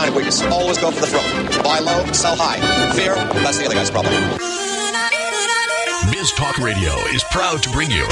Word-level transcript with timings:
sign 0.00 0.08
of 0.08 0.16
weakness. 0.16 0.42
Always 0.42 0.78
go 0.78 0.90
for 0.90 1.00
the 1.00 1.06
throat. 1.06 1.62
Buy 1.62 1.78
low, 1.78 2.04
sell 2.12 2.34
high. 2.36 2.58
Fear, 2.92 3.14
that's 3.44 3.58
the 3.58 3.66
other 3.66 3.74
guy's 3.74 3.90
problem. 3.90 4.14
Biz 6.10 6.32
Talk 6.32 6.58
Radio 6.58 6.94
is 7.12 7.22
proud 7.30 7.62
to 7.62 7.70
bring 7.70 7.90
you 7.90 8.06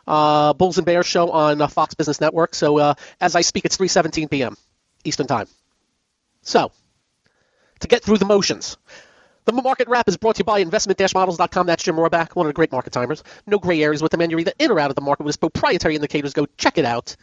Uh, 0.06 0.54
Bulls 0.54 0.78
and 0.78 0.86
Bears 0.86 1.06
show 1.06 1.30
on 1.30 1.60
uh, 1.60 1.66
Fox 1.66 1.92
Business 1.92 2.22
Network. 2.22 2.54
So 2.54 2.78
uh, 2.78 2.94
as 3.20 3.36
I 3.36 3.42
speak, 3.42 3.66
it's 3.66 3.76
3:17 3.76 4.30
p.m. 4.30 4.56
Eastern 5.04 5.26
Time. 5.26 5.46
So 6.40 6.72
to 7.80 7.86
get 7.86 8.02
through 8.02 8.16
the 8.16 8.24
motions. 8.24 8.78
The 9.44 9.52
market 9.52 9.88
wrap 9.88 10.08
is 10.08 10.16
brought 10.16 10.36
to 10.36 10.40
you 10.40 10.44
by 10.44 10.60
investment-models.com. 10.60 11.66
That's 11.66 11.82
Jim 11.82 11.96
Rohrback, 11.96 12.36
one 12.36 12.46
of 12.46 12.50
the 12.50 12.54
great 12.54 12.70
market 12.70 12.92
timers. 12.92 13.24
No 13.46 13.58
gray 13.58 13.82
areas 13.82 14.00
with 14.00 14.12
them, 14.12 14.20
and 14.20 14.30
you're 14.30 14.40
either 14.40 14.52
in 14.58 14.70
or 14.70 14.78
out 14.78 14.90
of 14.90 14.96
the 14.96 15.02
market 15.02 15.24
with 15.24 15.40
proprietary 15.40 15.96
indicators. 15.96 16.32
Go 16.32 16.46
check 16.56 16.78
it 16.78 16.84
out. 16.84 17.16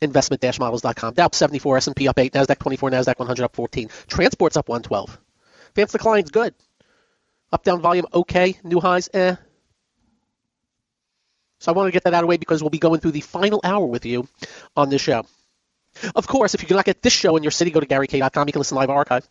Investment-models.com. 0.00 1.14
Dow 1.14 1.28
74, 1.32 1.76
S&P 1.78 2.08
up 2.08 2.18
8, 2.18 2.32
NASDAQ 2.32 2.58
24, 2.58 2.90
NASDAQ 2.90 3.18
100 3.18 3.44
up 3.44 3.56
14. 3.56 3.88
Transport's 4.06 4.56
up 4.56 4.68
112. 4.68 5.18
Advance 5.70 5.92
declines, 5.92 6.30
good. 6.30 6.54
Up 7.52 7.64
down 7.64 7.80
volume, 7.80 8.06
okay. 8.14 8.56
New 8.62 8.80
highs, 8.80 9.10
eh. 9.12 9.34
So 11.58 11.72
I 11.72 11.74
want 11.74 11.88
to 11.88 11.92
get 11.92 12.04
that 12.04 12.14
out 12.14 12.18
of 12.18 12.22
the 12.22 12.26
way 12.28 12.36
because 12.36 12.62
we'll 12.62 12.70
be 12.70 12.78
going 12.78 13.00
through 13.00 13.10
the 13.10 13.20
final 13.20 13.60
hour 13.62 13.84
with 13.84 14.06
you 14.06 14.28
on 14.76 14.88
this 14.88 15.02
show. 15.02 15.26
Of 16.14 16.26
course, 16.26 16.54
if 16.54 16.62
you 16.62 16.68
cannot 16.68 16.84
get 16.84 17.02
this 17.02 17.12
show 17.12 17.36
in 17.36 17.42
your 17.42 17.50
city, 17.50 17.70
go 17.70 17.80
to 17.80 17.86
GaryK.com. 17.86 18.48
You 18.48 18.52
can 18.52 18.60
listen 18.60 18.76
live 18.76 18.88
archive. 18.88 19.28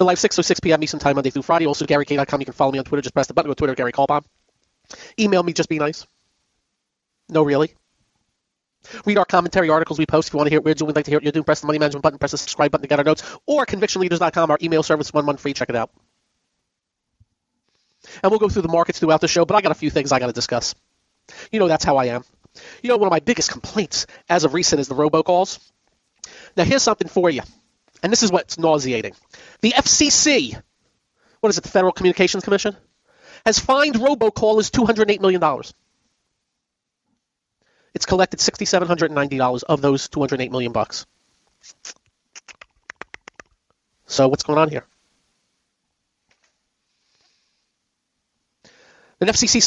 Live 0.00 0.18
6 0.18 0.38
or 0.38 0.42
6 0.42 0.60
p.m. 0.60 0.82
Eastern 0.82 1.00
Time, 1.00 1.16
Monday 1.16 1.30
through 1.30 1.42
Friday. 1.42 1.66
Also, 1.66 1.84
GaryK.com. 1.84 2.40
You 2.40 2.46
can 2.46 2.54
follow 2.54 2.72
me 2.72 2.78
on 2.78 2.84
Twitter. 2.84 3.02
Just 3.02 3.14
press 3.14 3.26
the 3.26 3.34
button. 3.34 3.48
Go 3.48 3.54
to 3.54 3.58
Twitter, 3.58 3.74
Gary 3.74 3.92
Kaltbaum. 3.92 4.24
Email 5.18 5.42
me. 5.42 5.52
Just 5.52 5.68
be 5.68 5.78
nice. 5.78 6.06
No, 7.28 7.42
really. 7.42 7.74
Read 9.04 9.18
our 9.18 9.24
commentary 9.24 9.68
articles 9.68 9.98
we 9.98 10.06
post. 10.06 10.28
If 10.28 10.34
you 10.34 10.38
want 10.38 10.46
to 10.46 10.50
hear 10.50 10.60
what 10.60 10.66
we're 10.66 10.74
doing, 10.74 10.86
we'd 10.86 10.96
like 10.96 11.06
to 11.06 11.10
hear 11.10 11.18
what 11.18 11.24
you're 11.24 11.32
doing, 11.32 11.44
press 11.44 11.60
the 11.60 11.66
money 11.66 11.78
management 11.78 12.02
button, 12.02 12.18
press 12.18 12.30
the 12.30 12.38
subscribe 12.38 12.70
button 12.70 12.82
to 12.82 12.88
get 12.88 12.98
our 12.98 13.04
notes, 13.04 13.22
or 13.46 13.66
convictionleaders.com, 13.66 14.50
our 14.50 14.58
email 14.62 14.82
service, 14.82 15.12
one 15.12 15.24
month 15.24 15.40
free. 15.40 15.54
Check 15.54 15.70
it 15.70 15.76
out. 15.76 15.90
And 18.22 18.30
we'll 18.30 18.38
go 18.38 18.48
through 18.48 18.62
the 18.62 18.68
markets 18.68 19.00
throughout 19.00 19.20
the 19.20 19.28
show, 19.28 19.44
but 19.44 19.56
I 19.56 19.60
got 19.60 19.72
a 19.72 19.76
few 19.76 19.90
things 19.90 20.12
I 20.12 20.20
got 20.20 20.28
to 20.28 20.32
discuss. 20.32 20.74
You 21.50 21.58
know, 21.58 21.66
that's 21.66 21.84
how 21.84 21.96
I 21.96 22.06
am. 22.06 22.24
You 22.82 22.88
know, 22.88 22.96
one 22.96 23.08
of 23.08 23.10
my 23.10 23.20
biggest 23.20 23.50
complaints 23.50 24.06
as 24.28 24.44
of 24.44 24.54
recent 24.54 24.80
is 24.80 24.88
the 24.88 24.94
robocalls. 24.94 25.58
Now, 26.56 26.64
here's 26.64 26.82
something 26.82 27.08
for 27.08 27.28
you, 27.28 27.42
and 28.06 28.12
this 28.12 28.22
is 28.22 28.30
what's 28.30 28.56
nauseating. 28.56 29.14
The 29.62 29.72
FCC, 29.72 30.62
what 31.40 31.50
is 31.50 31.58
it, 31.58 31.64
the 31.64 31.70
Federal 31.70 31.90
Communications 31.90 32.44
Commission, 32.44 32.76
has 33.44 33.58
fined 33.58 33.96
robocallers 33.96 34.70
$208 34.70 35.20
million. 35.20 35.42
It's 37.94 38.06
collected 38.06 38.38
$6,790 38.38 39.64
of 39.64 39.82
those 39.82 40.08
208 40.08 40.52
million 40.52 40.70
bucks. 40.70 41.04
So 44.06 44.28
what's 44.28 44.44
going 44.44 44.60
on 44.60 44.70
here? 44.70 44.84
An 49.20 49.26
FCC 49.26 49.60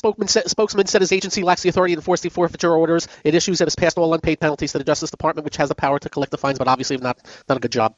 spokesman 0.48 0.88
said, 0.88 1.02
his 1.02 1.12
agency 1.12 1.44
lacks 1.44 1.64
the 1.64 1.68
authority 1.68 1.96
to 1.96 2.00
enforce 2.00 2.22
the 2.22 2.30
forfeiture 2.30 2.72
orders 2.72 3.10
it 3.26 3.36
issues 3.36 3.60
and 3.60 3.66
has 3.68 3.76
passed 3.76 3.98
all 3.98 4.14
unpaid 4.14 4.40
penalties 4.40 4.72
to 4.72 4.78
the 4.78 4.86
Justice 4.86 5.12
Department, 5.12 5.44
which 5.44 5.58
has 5.58 5.68
the 5.68 5.76
power 5.76 6.00
to 6.00 6.08
collect 6.08 6.32
the 6.32 6.38
fines, 6.38 6.58
but 6.58 6.70
obviously 6.70 6.96
not 6.96 7.20
done 7.46 7.58
a 7.58 7.60
good 7.60 7.74
job. 7.74 7.96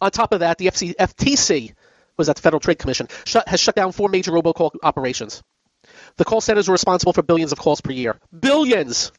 On 0.00 0.10
top 0.10 0.32
of 0.32 0.40
that, 0.40 0.58
the 0.58 0.66
FC, 0.66 0.94
FTC, 0.94 1.74
was 2.16 2.26
that 2.26 2.36
the 2.36 2.42
Federal 2.42 2.60
Trade 2.60 2.78
Commission, 2.78 3.08
shut, 3.24 3.48
has 3.48 3.60
shut 3.60 3.74
down 3.74 3.92
four 3.92 4.08
major 4.08 4.32
robocall 4.32 4.74
operations. 4.82 5.42
The 6.16 6.24
call 6.24 6.40
centers 6.40 6.68
are 6.68 6.72
responsible 6.72 7.12
for 7.12 7.22
billions 7.22 7.52
of 7.52 7.58
calls 7.58 7.80
per 7.80 7.92
year. 7.92 8.18
Billions! 8.38 9.12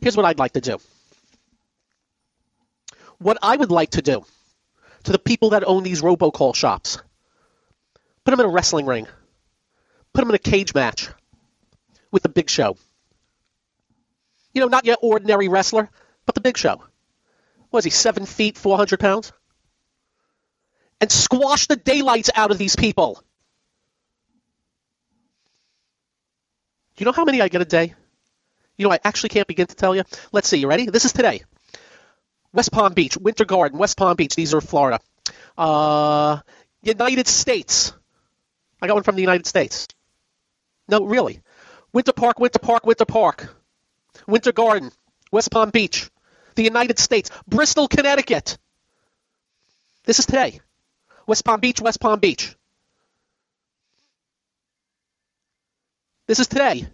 Here's 0.00 0.16
what 0.16 0.26
I'd 0.26 0.38
like 0.38 0.52
to 0.52 0.60
do. 0.60 0.78
What 3.18 3.38
I 3.42 3.56
would 3.56 3.70
like 3.70 3.90
to 3.90 4.02
do 4.02 4.24
to 5.04 5.12
the 5.12 5.18
people 5.18 5.50
that 5.50 5.64
own 5.64 5.82
these 5.82 6.02
robocall 6.02 6.54
shops. 6.54 6.98
Put 8.24 8.32
them 8.32 8.40
in 8.40 8.46
a 8.46 8.50
wrestling 8.50 8.86
ring. 8.86 9.06
Put 10.12 10.22
them 10.22 10.30
in 10.30 10.34
a 10.34 10.38
cage 10.38 10.74
match 10.74 11.08
with 12.10 12.22
the 12.22 12.28
big 12.28 12.50
show. 12.50 12.76
You 14.52 14.60
know, 14.62 14.68
not 14.68 14.84
your 14.84 14.96
ordinary 15.00 15.48
wrestler, 15.48 15.90
but 16.26 16.34
the 16.34 16.40
big 16.40 16.56
show. 16.56 16.82
What 17.74 17.80
is 17.80 17.86
he, 17.86 17.90
seven 17.90 18.24
feet, 18.24 18.56
400 18.56 19.00
pounds? 19.00 19.32
And 21.00 21.10
squash 21.10 21.66
the 21.66 21.74
daylights 21.74 22.30
out 22.32 22.52
of 22.52 22.56
these 22.56 22.76
people. 22.76 23.20
Do 26.94 27.02
you 27.02 27.06
know 27.06 27.10
how 27.10 27.24
many 27.24 27.40
I 27.42 27.48
get 27.48 27.62
a 27.62 27.64
day? 27.64 27.94
You 28.76 28.86
know, 28.86 28.92
I 28.92 29.00
actually 29.02 29.30
can't 29.30 29.48
begin 29.48 29.66
to 29.66 29.74
tell 29.74 29.96
you. 29.96 30.04
Let's 30.30 30.46
see, 30.46 30.58
you 30.58 30.68
ready? 30.68 30.86
This 30.86 31.04
is 31.04 31.12
today. 31.12 31.42
West 32.52 32.70
Palm 32.70 32.92
Beach, 32.92 33.16
Winter 33.16 33.44
Garden, 33.44 33.76
West 33.76 33.96
Palm 33.96 34.14
Beach. 34.14 34.36
These 34.36 34.54
are 34.54 34.60
Florida. 34.60 35.00
Uh, 35.58 36.38
United 36.80 37.26
States. 37.26 37.92
I 38.80 38.86
got 38.86 38.94
one 38.94 39.02
from 39.02 39.16
the 39.16 39.22
United 39.22 39.46
States. 39.46 39.88
No, 40.86 41.04
really. 41.04 41.40
Winter 41.92 42.12
Park, 42.12 42.38
Winter 42.38 42.60
Park, 42.60 42.86
Winter 42.86 43.04
Park. 43.04 43.52
Winter 44.28 44.52
Garden, 44.52 44.92
West 45.32 45.50
Palm 45.50 45.70
Beach. 45.70 46.08
The 46.54 46.62
United 46.62 46.98
States. 46.98 47.30
Bristol, 47.46 47.88
Connecticut. 47.88 48.58
This 50.04 50.18
is 50.18 50.26
today. 50.26 50.60
West 51.26 51.44
Palm 51.44 51.60
Beach, 51.60 51.80
West 51.80 52.00
Palm 52.00 52.20
Beach. 52.20 52.54
This 56.26 56.38
is 56.38 56.46
today. 56.46 56.86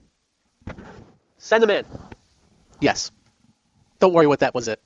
Send 1.38 1.62
them 1.62 1.70
in. 1.70 1.84
Yes. 2.80 3.10
Don't 3.98 4.12
worry 4.12 4.26
what 4.26 4.40
that 4.40 4.54
was 4.54 4.68
it. 4.68 4.82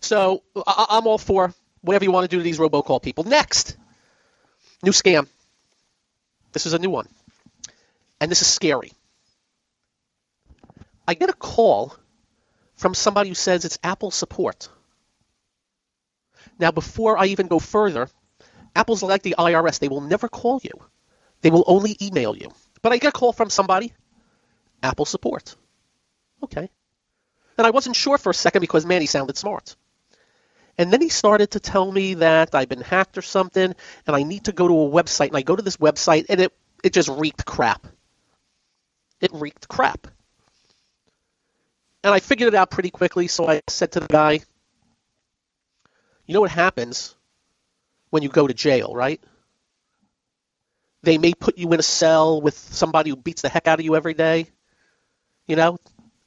So 0.00 0.42
I- 0.66 0.86
I'm 0.90 1.06
all 1.06 1.18
for 1.18 1.54
whatever 1.80 2.04
you 2.04 2.12
want 2.12 2.24
to 2.24 2.28
do 2.28 2.38
to 2.38 2.42
these 2.42 2.58
robocall 2.58 3.02
people. 3.02 3.24
Next, 3.24 3.76
new 4.82 4.90
scam. 4.90 5.28
This 6.52 6.66
is 6.66 6.72
a 6.72 6.78
new 6.78 6.90
one. 6.90 7.08
And 8.20 8.30
this 8.30 8.42
is 8.42 8.48
scary. 8.48 8.92
I 11.06 11.14
get 11.14 11.28
a 11.28 11.34
call 11.34 11.94
from 12.76 12.94
somebody 12.94 13.28
who 13.28 13.34
says 13.34 13.64
it's 13.64 13.78
Apple 13.82 14.10
support. 14.10 14.68
Now, 16.58 16.70
before 16.70 17.18
I 17.18 17.26
even 17.26 17.48
go 17.48 17.58
further, 17.58 18.08
Apple's 18.76 19.02
like 19.02 19.22
the 19.22 19.36
IRS. 19.38 19.78
They 19.78 19.88
will 19.88 20.00
never 20.00 20.28
call 20.28 20.60
you. 20.62 20.72
They 21.40 21.50
will 21.50 21.64
only 21.66 21.96
email 22.00 22.36
you. 22.36 22.50
But 22.82 22.92
I 22.92 22.98
get 22.98 23.08
a 23.08 23.12
call 23.12 23.32
from 23.32 23.50
somebody, 23.50 23.92
Apple 24.82 25.04
support. 25.04 25.56
Okay. 26.42 26.68
And 27.56 27.66
I 27.66 27.70
wasn't 27.70 27.96
sure 27.96 28.18
for 28.18 28.30
a 28.30 28.34
second 28.34 28.60
because, 28.60 28.84
man, 28.84 29.00
he 29.00 29.06
sounded 29.06 29.36
smart. 29.36 29.76
And 30.76 30.92
then 30.92 31.00
he 31.00 31.08
started 31.08 31.52
to 31.52 31.60
tell 31.60 31.90
me 31.90 32.14
that 32.14 32.54
I've 32.54 32.68
been 32.68 32.80
hacked 32.80 33.16
or 33.16 33.22
something, 33.22 33.74
and 34.06 34.16
I 34.16 34.24
need 34.24 34.46
to 34.46 34.52
go 34.52 34.66
to 34.66 34.74
a 34.74 34.90
website. 34.90 35.28
And 35.28 35.36
I 35.36 35.42
go 35.42 35.54
to 35.54 35.62
this 35.62 35.76
website, 35.76 36.26
and 36.28 36.40
it, 36.40 36.52
it 36.82 36.92
just 36.92 37.08
reeked 37.08 37.44
crap. 37.44 37.86
It 39.20 39.30
reeked 39.32 39.68
crap. 39.68 40.08
And 42.04 42.12
I 42.12 42.20
figured 42.20 42.48
it 42.48 42.54
out 42.54 42.70
pretty 42.70 42.90
quickly, 42.90 43.28
so 43.28 43.48
I 43.48 43.62
said 43.66 43.92
to 43.92 44.00
the 44.00 44.06
guy, 44.06 44.40
You 46.26 46.34
know 46.34 46.42
what 46.42 46.50
happens 46.50 47.16
when 48.10 48.22
you 48.22 48.28
go 48.28 48.46
to 48.46 48.52
jail, 48.52 48.94
right? 48.94 49.22
They 51.02 51.16
may 51.16 51.32
put 51.32 51.56
you 51.56 51.72
in 51.72 51.80
a 51.80 51.82
cell 51.82 52.42
with 52.42 52.58
somebody 52.58 53.08
who 53.08 53.16
beats 53.16 53.40
the 53.40 53.48
heck 53.48 53.66
out 53.66 53.78
of 53.78 53.86
you 53.86 53.96
every 53.96 54.12
day. 54.12 54.48
You 55.46 55.56
know, 55.56 55.78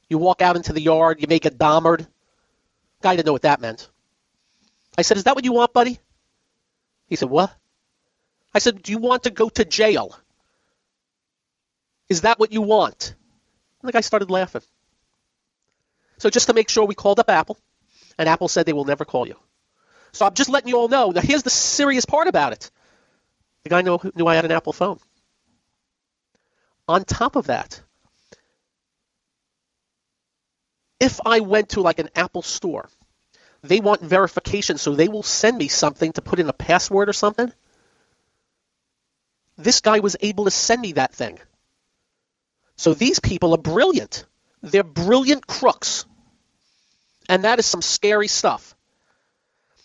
you 0.08 0.18
walk 0.18 0.42
out 0.42 0.56
into 0.56 0.72
the 0.72 0.80
yard, 0.80 1.20
you 1.20 1.28
may 1.28 1.38
get 1.38 1.58
Dahmered. 1.58 2.06
Guy 3.00 3.14
didn't 3.14 3.26
know 3.26 3.32
what 3.32 3.42
that 3.42 3.60
meant. 3.60 3.88
I 4.96 5.02
said, 5.02 5.16
Is 5.16 5.24
that 5.24 5.36
what 5.36 5.44
you 5.44 5.52
want, 5.52 5.72
buddy? 5.72 6.00
He 7.06 7.14
said, 7.14 7.30
What? 7.30 7.54
I 8.52 8.58
said, 8.58 8.82
Do 8.82 8.90
you 8.90 8.98
want 8.98 9.22
to 9.24 9.30
go 9.30 9.48
to 9.48 9.64
jail? 9.64 10.18
Is 12.08 12.22
that 12.22 12.40
what 12.40 12.50
you 12.50 12.62
want? 12.62 13.14
And 13.80 13.88
the 13.88 13.92
guy 13.92 14.00
started 14.00 14.28
laughing. 14.28 14.62
So 16.18 16.30
just 16.30 16.48
to 16.48 16.54
make 16.54 16.68
sure, 16.68 16.84
we 16.84 16.94
called 16.94 17.20
up 17.20 17.30
Apple, 17.30 17.58
and 18.18 18.28
Apple 18.28 18.48
said 18.48 18.66
they 18.66 18.72
will 18.72 18.84
never 18.84 19.04
call 19.04 19.26
you. 19.26 19.36
So 20.12 20.26
I'm 20.26 20.34
just 20.34 20.50
letting 20.50 20.68
you 20.68 20.78
all 20.78 20.88
know. 20.88 21.10
Now, 21.10 21.20
here's 21.20 21.42
the 21.42 21.50
serious 21.50 22.04
part 22.04 22.28
about 22.28 22.52
it. 22.52 22.70
The 23.64 23.70
guy 23.70 23.82
knew, 23.82 23.98
knew 24.14 24.26
I 24.26 24.34
had 24.34 24.44
an 24.44 24.52
Apple 24.52 24.72
phone. 24.72 24.98
On 26.88 27.04
top 27.04 27.36
of 27.36 27.46
that, 27.46 27.80
if 30.98 31.20
I 31.24 31.40
went 31.40 31.70
to 31.70 31.82
like 31.82 31.98
an 31.98 32.08
Apple 32.16 32.42
store, 32.42 32.88
they 33.62 33.80
want 33.80 34.00
verification, 34.00 34.78
so 34.78 34.94
they 34.94 35.08
will 35.08 35.22
send 35.22 35.58
me 35.58 35.68
something 35.68 36.12
to 36.12 36.22
put 36.22 36.38
in 36.40 36.48
a 36.48 36.52
password 36.52 37.08
or 37.08 37.12
something. 37.12 37.52
This 39.56 39.80
guy 39.80 39.98
was 39.98 40.16
able 40.20 40.44
to 40.44 40.50
send 40.50 40.80
me 40.80 40.92
that 40.92 41.12
thing. 41.12 41.38
So 42.76 42.94
these 42.94 43.18
people 43.18 43.54
are 43.54 43.58
brilliant. 43.58 44.24
They're 44.62 44.82
brilliant 44.82 45.46
crooks. 45.46 46.04
And 47.28 47.44
that 47.44 47.58
is 47.58 47.66
some 47.66 47.82
scary 47.82 48.28
stuff. 48.28 48.74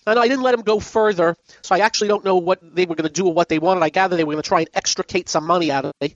And 0.06 0.20
I 0.20 0.28
didn't 0.28 0.44
let 0.44 0.52
them 0.52 0.62
go 0.62 0.80
further, 0.80 1.38
so 1.62 1.76
I 1.76 1.80
actually 1.80 2.10
don't 2.10 2.26
know 2.26 2.36
what 2.36 2.60
they 2.76 2.86
were 2.86 2.96
going 2.96 3.08
to 3.08 3.14
do 3.14 3.28
or 3.28 3.34
what 3.34 3.48
they 3.48 3.60
wanted. 3.60 3.84
I 3.84 3.90
gather 3.90 4.18
they 4.18 4.24
were 4.24 4.34
going 4.34 4.44
to 4.44 4.48
try 4.48 4.62
and 4.62 4.70
extricate 4.74 5.30
some 5.30 5.46
money 5.46 5.72
out 5.72 5.86
of 5.86 5.94
me. 6.02 6.16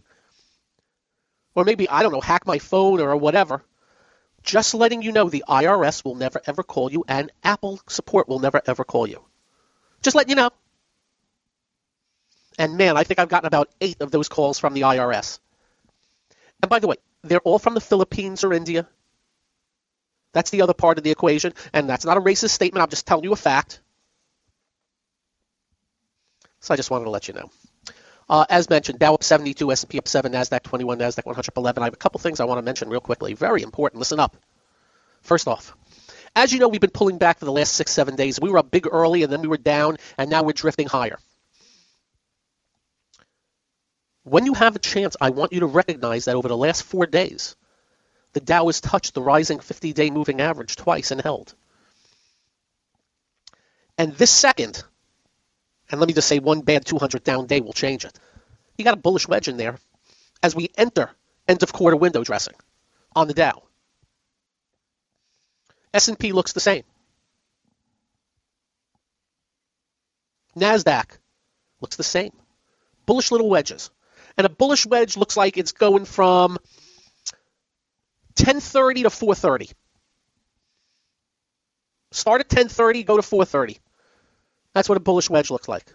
Or 1.56 1.64
maybe, 1.64 1.88
I 1.90 2.04
don't 2.04 2.12
know, 2.12 2.22
hack 2.22 2.46
my 2.46 2.60
phone 2.60 3.00
or 3.00 3.16
whatever. 3.16 3.64
Just 4.44 4.74
letting 4.74 5.02
you 5.02 5.12
know 5.12 5.30
the 5.30 5.44
IRS 5.48 6.06
will 6.06 6.16
never 6.16 6.42
ever 6.46 6.64
call 6.64 6.92
you 6.92 7.04
and 7.08 7.32
Apple 7.44 7.82
support 7.88 8.30
will 8.30 8.40
never 8.40 8.62
ever 8.66 8.84
call 8.84 9.08
you. 9.08 9.24
Just 10.02 10.16
letting 10.16 10.30
you 10.30 10.36
know. 10.36 10.52
And 12.58 12.78
man, 12.78 12.98
I 12.98 13.04
think 13.04 13.20
I've 13.20 13.30
gotten 13.30 13.48
about 13.48 13.70
eight 13.82 13.98
of 14.00 14.12
those 14.12 14.30
calls 14.30 14.60
from 14.60 14.74
the 14.74 14.82
IRS. 14.82 15.40
And 16.62 16.70
by 16.70 16.80
the 16.80 16.88
way, 16.88 16.96
they're 17.24 17.40
all 17.40 17.60
from 17.60 17.74
the 17.74 17.82
Philippines 17.82 18.44
or 18.44 18.54
India. 18.54 18.88
That's 20.34 20.50
the 20.50 20.62
other 20.62 20.74
part 20.74 20.98
of 20.98 21.04
the 21.04 21.12
equation. 21.12 21.54
And 21.74 21.90
that's 21.90 22.06
not 22.06 22.18
a 22.18 22.22
racist 22.22 22.52
statement. 22.52 22.84
I'm 22.84 22.90
just 22.90 23.08
telling 23.08 23.24
you 23.24 23.34
a 23.34 23.38
fact. 23.38 23.82
So 26.60 26.74
I 26.74 26.78
just 26.78 26.92
wanted 26.92 27.06
to 27.06 27.12
let 27.12 27.28
you 27.28 27.34
know. 27.34 27.50
Uh, 28.30 28.46
as 28.50 28.70
mentioned, 28.70 29.00
Dow 29.00 29.14
up 29.14 29.24
72, 29.24 29.72
S&P 29.72 29.98
up 29.98 30.08
7, 30.08 30.32
NASDAQ 30.32 30.62
21, 30.64 31.00
NASDAQ 31.00 31.26
111. 31.26 31.82
I 31.82 31.86
have 31.86 31.94
a 31.94 31.98
couple 31.98 32.20
things 32.20 32.40
I 32.40 32.46
want 32.46 32.58
to 32.58 32.62
mention 32.62 32.90
real 32.90 33.00
quickly. 33.00 33.34
Very 33.34 33.64
important. 33.64 34.00
Listen 34.00 34.20
up. 34.20 34.36
First 35.22 35.48
off, 35.48 35.76
as 36.36 36.52
you 36.52 36.60
know, 36.60 36.68
we've 36.68 36.82
been 36.82 36.90
pulling 36.90 37.18
back 37.18 37.40
for 37.40 37.46
the 37.46 37.52
last 37.52 37.74
six, 37.74 37.92
seven 37.92 38.16
days. 38.16 38.40
We 38.40 38.50
were 38.50 38.60
up 38.60 38.70
big 38.70 38.86
early, 38.92 39.24
and 39.24 39.32
then 39.32 39.42
we 39.42 39.48
were 39.48 39.58
down, 39.58 39.98
and 40.18 40.30
now 40.30 40.44
we're 40.44 40.54
drifting 40.54 40.88
higher. 40.88 41.18
When 44.28 44.46
you 44.46 44.56
have 44.56 44.76
a 44.76 44.80
chance, 44.80 45.16
I 45.22 45.30
want 45.30 45.54
you 45.54 45.62
to 45.62 45.68
recognize 45.68 46.26
that 46.26 46.36
over 46.36 46.50
the 46.50 46.58
last 46.58 46.84
four 46.84 47.06
days, 47.06 47.56
the 48.34 48.42
Dow 48.42 48.66
has 48.66 48.82
touched 48.82 49.14
the 49.14 49.22
rising 49.22 49.60
50-day 49.60 50.10
moving 50.10 50.42
average 50.42 50.76
twice 50.76 51.12
and 51.12 51.22
held. 51.22 51.56
And 53.98 54.14
this 54.16 54.30
second, 54.30 54.84
and 55.90 56.02
let 56.02 56.08
me 56.08 56.14
just 56.14 56.28
say 56.28 56.40
one 56.40 56.60
bad 56.60 56.86
200 56.86 57.24
down 57.24 57.46
day 57.46 57.62
will 57.62 57.72
change 57.72 58.04
it. 58.04 58.20
You 58.78 58.84
got 58.84 58.96
a 58.96 59.02
bullish 59.02 59.30
wedge 59.30 59.48
in 59.48 59.56
there 59.56 59.80
as 60.44 60.54
we 60.54 60.72
enter 60.78 61.10
end 61.48 61.64
of 61.64 61.72
quarter 61.72 61.96
window 61.96 62.26
dressing 62.26 62.56
on 63.16 63.28
the 63.28 63.34
Dow. 63.34 63.64
S&P 65.94 66.34
looks 66.34 66.52
the 66.52 66.60
same. 66.60 66.84
Nasdaq 70.58 71.18
looks 71.80 71.96
the 71.96 72.04
same. 72.04 72.34
Bullish 73.06 73.32
little 73.32 73.50
wedges. 73.50 73.90
And 74.38 74.46
a 74.46 74.50
bullish 74.50 74.86
wedge 74.86 75.18
looks 75.18 75.36
like 75.36 75.58
it's 75.58 75.72
going 75.72 76.06
from 76.06 76.58
10:30 78.36 79.04
to 79.04 79.10
4:30. 79.10 79.72
Start 82.12 82.42
at 82.42 82.50
10:30, 82.50 83.04
go 83.04 83.18
to 83.18 83.24
4:30. 83.24 83.80
That's 84.74 84.88
what 84.88 84.98
a 84.98 85.02
bullish 85.02 85.30
wedge 85.30 85.50
looks 85.50 85.68
like. 85.68 85.92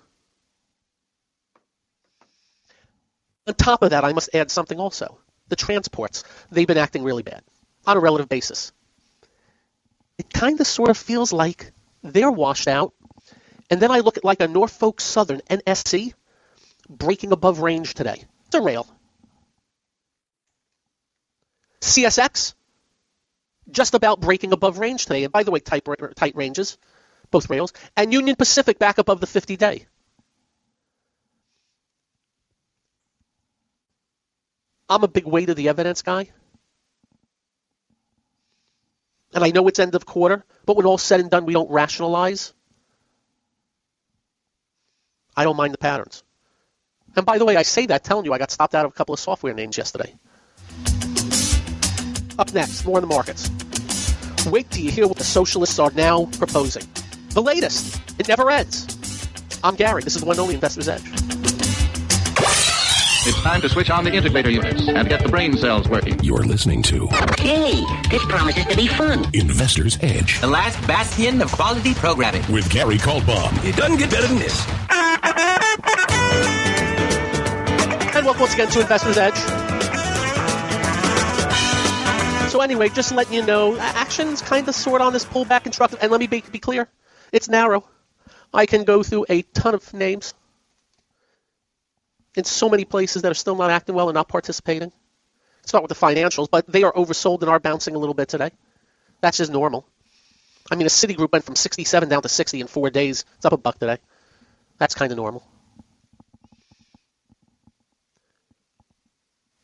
On 3.47 3.55
top 3.55 3.83
of 3.83 3.91
that, 3.91 4.05
I 4.05 4.12
must 4.12 4.31
add 4.35 4.50
something 4.50 4.79
also. 4.79 5.19
The 5.49 5.56
transports, 5.56 6.25
they've 6.50 6.67
been 6.67 6.79
acting 6.79 7.03
really 7.03 7.23
bad 7.23 7.43
on 7.87 7.97
a 7.97 8.00
relative 8.00 8.29
basis. 8.29 8.73
It 10.19 10.33
kind 10.33 10.61
of 10.61 10.67
sort 10.67 10.91
of 10.91 10.97
feels 10.97 11.33
like 11.33 11.73
they're 12.03 12.31
washed 12.31 12.69
out. 12.69 12.93
And 13.71 13.81
then 13.81 13.91
I 13.91 14.00
look 14.00 14.17
at 14.17 14.25
like 14.25 14.41
a 14.41 14.49
Norfolk 14.49 15.00
Southern 15.00 15.41
NSC 15.50 16.15
breaking 16.89 17.33
above 17.33 17.61
range 17.61 17.94
today. 17.94 18.25
It's 18.52 18.58
a 18.58 18.60
rail. 18.60 18.87
CSX 21.81 22.52
just 23.70 23.94
about 23.94 24.20
breaking 24.20 24.52
above 24.52 24.78
range 24.78 25.06
today. 25.06 25.25
And 25.25 25.32
by 25.32 25.43
the 25.43 25.50
way, 25.50 25.60
tight, 25.60 25.88
tight 26.16 26.37
ranges 26.37 26.76
both 27.31 27.49
rails, 27.49 27.72
and 27.96 28.12
Union 28.12 28.37
Pacific 28.37 28.78
back 28.78 28.99
above 28.99 29.20
the 29.20 29.26
50 29.26 29.56
day. 29.56 29.87
I'm 34.87 35.02
a 35.02 35.08
big 35.08 35.25
weight 35.26 35.48
of 35.48 35.56
the 35.56 35.70
evidence 35.70 36.02
guy. 36.02 36.28
And 39.32 39.43
I 39.43 39.50
know 39.50 39.66
it's 39.66 39.78
end 39.78 39.94
of 39.94 40.05
quarter, 40.05 40.44
but 40.66 40.76
when 40.76 40.84
all's 40.84 41.02
said 41.02 41.20
and 41.20 41.31
done, 41.31 41.46
we 41.46 41.55
don't 41.55 41.70
rationalize. 41.70 42.52
I 45.34 45.44
don't 45.44 45.56
mind 45.56 45.72
the 45.72 45.78
patterns. 45.78 46.22
And 47.17 47.26
by 47.26 47.38
the 47.38 47.44
way, 47.44 47.56
I 47.56 47.62
say 47.62 47.87
that 47.87 48.05
telling 48.05 48.25
you 48.25 48.32
I 48.32 48.38
got 48.38 48.50
stopped 48.50 48.75
out 48.75 48.85
of 48.87 48.91
a 48.93 48.94
couple 48.94 49.12
of 49.12 49.20
software 49.20 49.53
names 49.55 49.76
yesterday. 49.76 50.14
Up 52.38 52.53
next, 52.55 52.85
more 52.87 52.99
in 52.99 53.03
the 53.03 53.06
markets. 53.14 53.50
Wait 54.47 54.70
till 54.70 54.82
you 54.82 54.91
hear 54.91 55.06
what 55.06 55.19
the 55.19 55.25
socialists 55.25 55.79
are 55.79 55.91
now 55.93 56.25
proposing. 56.38 56.85
The 57.31 57.43
latest. 57.43 58.00
It 58.19 58.29
never 58.29 58.50
ends. 58.50 59.29
I'm 59.62 59.76
Gary. 59.76 60.03
This 60.03 60.14
is 60.17 60.23
the 60.23 60.26
one 60.26 60.38
only 60.38 60.55
Investor's 60.55 60.88
Edge. 60.88 61.03
It's 63.25 63.41
time 63.43 63.61
to 63.61 63.69
switch 63.69 63.88
on 63.88 64.03
the 64.03 64.11
integrator 64.11 64.50
units 64.53 64.88
and 64.88 65.08
get 65.08 65.23
the 65.23 65.29
brain 65.29 65.56
cells 65.56 65.88
working. 65.88 66.19
You're 66.25 66.43
listening 66.43 66.82
to 66.85 67.06
Hey, 67.38 67.85
this 68.11 68.25
promises 68.25 68.67
to 68.67 68.76
be 68.76 68.88
fun. 68.88 69.25
Investor's 69.32 69.97
Edge 70.03 70.41
The 70.41 70.49
last 70.49 70.85
bastion 70.88 71.41
of 71.41 71.53
quality 71.53 71.94
programming. 71.94 72.43
with 72.50 72.69
Gary 72.69 72.97
Kaltbaum. 72.99 73.65
It 73.65 73.76
doesn't 73.76 73.99
get 73.99 74.11
better 74.11 74.26
than 74.26 74.38
this. 74.38 74.67
And 74.91 74.99
welcome 78.24 78.40
once 78.42 78.54
again 78.54 78.69
to 78.69 78.80
Investor's 78.80 79.19
Edge. 79.19 79.36
So 82.50 82.60
anyway, 82.60 82.88
just 82.88 83.12
letting 83.12 83.34
you 83.34 83.44
know, 83.44 83.76
action's 83.78 84.42
kind 84.42 84.69
of 84.69 84.74
sort 84.74 85.00
on 85.00 85.12
this 85.12 85.24
pullback 85.24 85.64
constructive. 85.64 85.98
And 86.02 86.10
let 86.12 86.20
me 86.20 86.26
be, 86.28 86.42
be 86.52 86.58
clear, 86.58 86.88
it's 87.32 87.48
narrow. 87.48 87.84
I 88.55 88.67
can 88.67 88.84
go 88.84 89.02
through 89.02 89.26
a 89.29 89.43
ton 89.43 89.74
of 89.74 89.93
names 89.94 90.34
in 92.36 92.44
so 92.44 92.69
many 92.69 92.84
places 92.84 93.22
that 93.22 93.31
are 93.31 93.34
still 93.34 93.56
not 93.56 93.70
acting 93.70 93.94
well 93.94 94.08
and 94.08 94.14
not 94.14 94.29
participating. 94.29 94.93
It's 95.64 95.72
not 95.72 95.82
with 95.82 95.88
the 95.88 95.94
financials, 95.94 96.48
but 96.50 96.67
they 96.67 96.82
are 96.82 96.93
oversold 96.93 97.41
and 97.41 97.50
are 97.50 97.60
bouncing 97.60 97.94
a 97.94 97.98
little 97.98 98.14
bit 98.14 98.29
today. 98.29 98.50
That's 99.20 99.38
just 99.38 99.50
normal. 99.50 99.86
I 100.70 100.76
mean, 100.76 100.86
a 100.86 100.91
Citigroup 100.91 101.32
went 101.32 101.44
from 101.44 101.56
67 101.56 102.08
down 102.08 102.22
to 102.22 102.29
60 102.29 102.60
in 102.60 102.67
four 102.67 102.91
days. 102.91 103.24
It's 103.36 103.44
up 103.46 103.52
a 103.52 103.56
buck 103.56 103.79
today. 103.79 103.98
That's 104.79 104.94
kind 104.94 105.10
of 105.10 105.17
normal. 105.17 105.43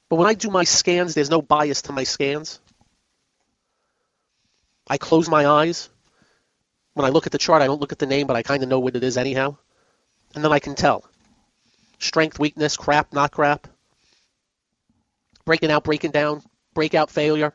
But 0.08 0.16
when 0.16 0.26
I 0.26 0.34
do 0.34 0.50
my 0.50 0.64
scans, 0.64 1.14
there's 1.14 1.30
no 1.30 1.42
bias 1.42 1.82
to 1.82 1.92
my 1.92 2.04
scans. 2.04 2.60
I 4.88 4.96
close 4.96 5.28
my 5.28 5.46
eyes. 5.46 5.90
When 6.94 7.04
I 7.04 7.10
look 7.10 7.26
at 7.26 7.32
the 7.32 7.38
chart, 7.38 7.62
I 7.62 7.66
don't 7.66 7.80
look 7.80 7.92
at 7.92 7.98
the 7.98 8.06
name, 8.06 8.26
but 8.26 8.36
I 8.36 8.42
kind 8.42 8.62
of 8.62 8.68
know 8.68 8.80
what 8.80 8.96
it 8.96 9.04
is 9.04 9.18
anyhow. 9.18 9.56
And 10.34 10.42
then 10.42 10.52
I 10.52 10.58
can 10.58 10.74
tell. 10.74 11.04
Strength, 11.98 12.38
weakness, 12.38 12.76
crap, 12.76 13.12
not 13.12 13.32
crap. 13.32 13.68
Breaking 15.44 15.70
out, 15.70 15.84
breaking 15.84 16.10
down, 16.10 16.42
breakout 16.74 17.10
failure. 17.10 17.52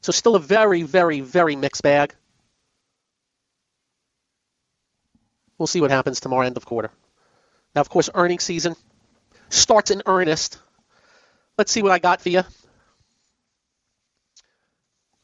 So 0.00 0.10
still 0.10 0.34
a 0.34 0.40
very, 0.40 0.82
very, 0.82 1.20
very 1.20 1.54
mixed 1.54 1.82
bag. 1.82 2.14
We'll 5.58 5.68
see 5.68 5.80
what 5.80 5.92
happens 5.92 6.18
tomorrow, 6.18 6.44
end 6.44 6.56
of 6.56 6.66
quarter. 6.66 6.90
Now, 7.74 7.80
of 7.80 7.88
course, 7.88 8.10
earnings 8.14 8.44
season 8.44 8.76
starts 9.48 9.90
in 9.90 10.02
earnest. 10.06 10.58
Let's 11.56 11.72
see 11.72 11.82
what 11.82 11.92
I 11.92 11.98
got 11.98 12.20
for 12.20 12.28
you. 12.28 12.42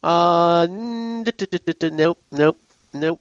Uh, 0.03 0.67
nope, 0.71 2.23
nope, 2.31 2.61
nope. 2.93 3.21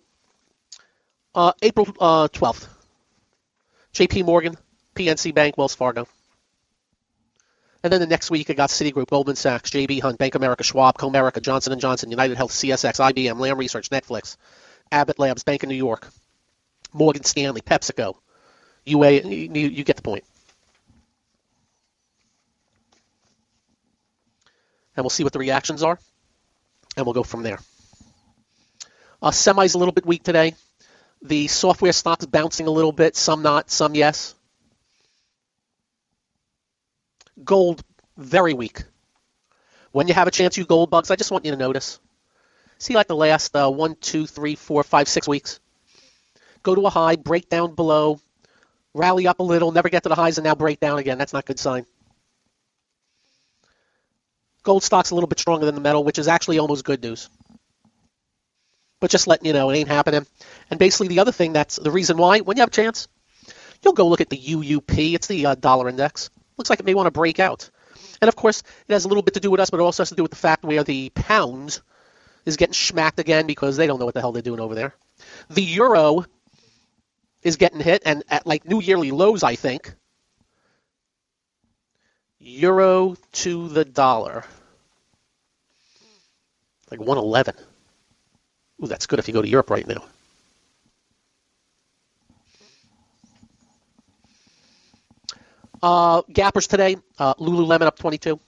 Uh, 1.34 1.52
April 1.62 1.88
uh, 2.00 2.28
12th. 2.28 2.68
J.P. 3.94 4.24
Morgan, 4.24 4.56
PNC 4.96 5.34
Bank, 5.34 5.58
Wells 5.58 5.74
Fargo. 5.74 6.08
And 7.84 7.94
then 7.94 8.00
the 8.00 8.08
next 8.08 8.30
week, 8.30 8.50
I 8.50 8.54
got 8.54 8.70
Citigroup, 8.70 9.10
Goldman 9.10 9.36
Sachs, 9.36 9.70
J.B. 9.70 10.00
Hunt, 10.00 10.18
Bank 10.18 10.36
America, 10.36 10.64
Schwab, 10.64 10.98
Comerica, 10.98 11.42
Johnson 11.42 11.80
& 11.80 11.80
Johnson, 11.80 12.12
United 12.12 12.38
Health, 12.38 12.52
CSX, 12.52 13.14
IBM, 13.14 13.40
Lam 13.40 13.58
Research, 13.58 13.90
Netflix, 13.90 14.38
Abbott 14.92 15.20
Labs, 15.20 15.44
Bank 15.44 15.64
of 15.64 15.70
New 15.70 15.76
York, 15.76 16.08
Morgan 16.94 17.24
Stanley, 17.24 17.62
PepsiCo, 17.62 18.16
You, 18.88 19.03
you 19.03 19.84
get 19.84 19.98
the 19.98 20.01
point. 20.01 20.24
And 24.96 25.03
we'll 25.03 25.10
see 25.10 25.25
what 25.25 25.34
the 25.34 25.39
reactions 25.39 25.84
are, 25.84 26.00
and 26.96 27.06
we'll 27.06 27.13
go 27.13 27.24
from 27.24 27.44
there. 27.44 27.60
Uh, 29.22 29.32
semi's 29.32 29.74
a 29.74 29.77
little 29.77 29.91
bit 29.91 30.06
weak 30.06 30.24
today. 30.24 30.56
The 31.22 31.48
software 31.48 31.91
stocks 31.91 32.25
bouncing 32.25 32.67
a 32.67 32.72
little 32.72 32.94
bit, 32.94 33.17
some 33.17 33.41
not, 33.41 33.70
some 33.70 33.94
yes. 33.94 34.34
Gold, 37.44 37.84
very 38.15 38.53
weak. 38.53 38.84
When 39.91 40.08
you 40.08 40.13
have 40.13 40.27
a 40.27 40.32
chance, 40.32 40.58
you 40.58 40.65
gold 40.65 40.89
bugs, 40.89 41.12
I 41.12 41.17
just 41.17 41.32
want 41.32 41.44
you 41.44 41.51
to 41.51 41.58
notice. 41.58 42.00
See, 42.77 42.96
like 42.96 43.08
the 43.08 43.15
last 43.15 43.53
uh, 43.56 43.70
one, 43.70 43.96
two, 44.00 44.25
three, 44.25 44.56
four, 44.56 44.84
five, 44.84 45.10
six 45.10 45.27
weeks. 45.27 45.60
Go 46.63 46.74
to 46.74 46.86
a 46.86 46.89
high, 46.89 47.17
break 47.17 47.50
down 47.50 47.75
below, 47.75 48.20
rally 48.98 49.27
up 49.27 49.39
a 49.39 49.44
little, 49.44 49.72
never 49.72 49.89
get 49.89 50.04
to 50.04 50.10
the 50.10 50.16
highs, 50.16 50.38
and 50.38 50.46
now 50.46 50.56
break 50.56 50.80
down 50.80 51.00
again. 51.00 51.18
That's 51.18 51.34
not 51.34 51.44
a 51.44 51.48
good 51.48 51.60
sign. 51.60 51.86
Gold 54.63 54.84
stock's 54.84 55.12
a 55.12 55.16
little 55.16 55.27
bit 55.27 55.39
stronger 55.39 55.66
than 55.66 55.75
the 55.75 55.82
metal, 55.82 56.04
which 56.04 56.20
is 56.20 56.27
actually 56.27 56.60
almost 56.60 56.84
good 56.84 57.01
news. 57.01 57.30
But 59.00 59.12
just 59.12 59.27
letting 59.27 59.46
you 59.46 59.54
know, 59.54 59.70
it 59.70 59.77
ain't 59.77 59.88
happening. 59.88 60.25
And 60.70 60.80
basically, 60.80 61.08
the 61.08 61.20
other 61.20 61.32
thing 61.32 61.54
that's 61.54 61.77
the 61.77 61.92
reason 61.92 62.18
why, 62.18 62.39
when 62.39 62.58
you 62.58 62.62
have 62.62 62.70
a 62.70 62.72
chance, 62.72 63.08
you'll 63.84 63.94
go 63.94 64.08
look 64.08 64.22
at 64.22 64.30
the 64.30 64.38
UUP. 64.38 65.13
It's 65.13 65.27
the 65.27 65.46
uh, 65.46 65.56
dollar 65.56 65.88
index. 65.88 66.30
Looks 66.58 66.70
like 66.70 66.80
it 66.80 66.86
may 66.86 66.96
want 66.96 67.08
to 67.08 67.12
break 67.12 67.39
out. 67.39 67.70
And 68.22 68.27
of 68.27 68.36
course, 68.36 68.63
it 68.88 68.94
has 68.94 69.06
a 69.06 69.08
little 69.08 69.22
bit 69.22 69.36
to 69.36 69.39
do 69.39 69.51
with 69.51 69.60
us, 69.60 69.70
but 69.70 69.80
it 69.80 69.84
also 69.84 70.01
has 70.01 70.10
to 70.10 70.16
do 70.16 70.24
with 70.24 70.32
the 70.32 70.38
fact 70.38 70.63
where 70.63 70.84
the 70.84 71.12
pound 71.12 71.80
is 72.46 72.58
getting 72.58 72.74
smacked 72.74 73.20
again 73.20 73.46
because 73.46 73.77
they 73.77 73.88
don't 73.88 74.00
know 74.00 74.06
what 74.06 74.16
the 74.16 74.22
hell 74.22 74.32
they're 74.32 74.42
doing 74.42 74.60
over 74.60 74.74
there. 74.74 74.96
The 75.50 75.62
euro 75.62 76.25
is 77.48 77.56
getting 77.56 77.80
hit, 77.80 78.04
and 78.06 78.24
at 78.30 78.46
like 78.46 78.66
new 78.66 78.82
yearly 78.82 79.12
lows, 79.12 79.44
I 79.44 79.56
think. 79.56 79.94
Euro 82.39 83.16
to 83.32 83.68
the 83.70 83.86
dollar. 83.86 84.46
Like 86.92 87.00
111. 87.00 87.56
Ooh, 88.84 88.88
that's 88.88 89.08
good 89.08 89.20
if 89.20 89.27
you 89.27 89.34
go 89.34 89.42
to 89.42 89.48
Europe 89.48 89.70
right 89.70 89.88
now. 89.88 90.04
Uh, 95.82 96.22
gappers 96.32 96.68
today, 96.68 96.98
uh, 97.20 97.34
Lululemon 97.36 97.84
up 97.84 98.00
22. 98.00 98.39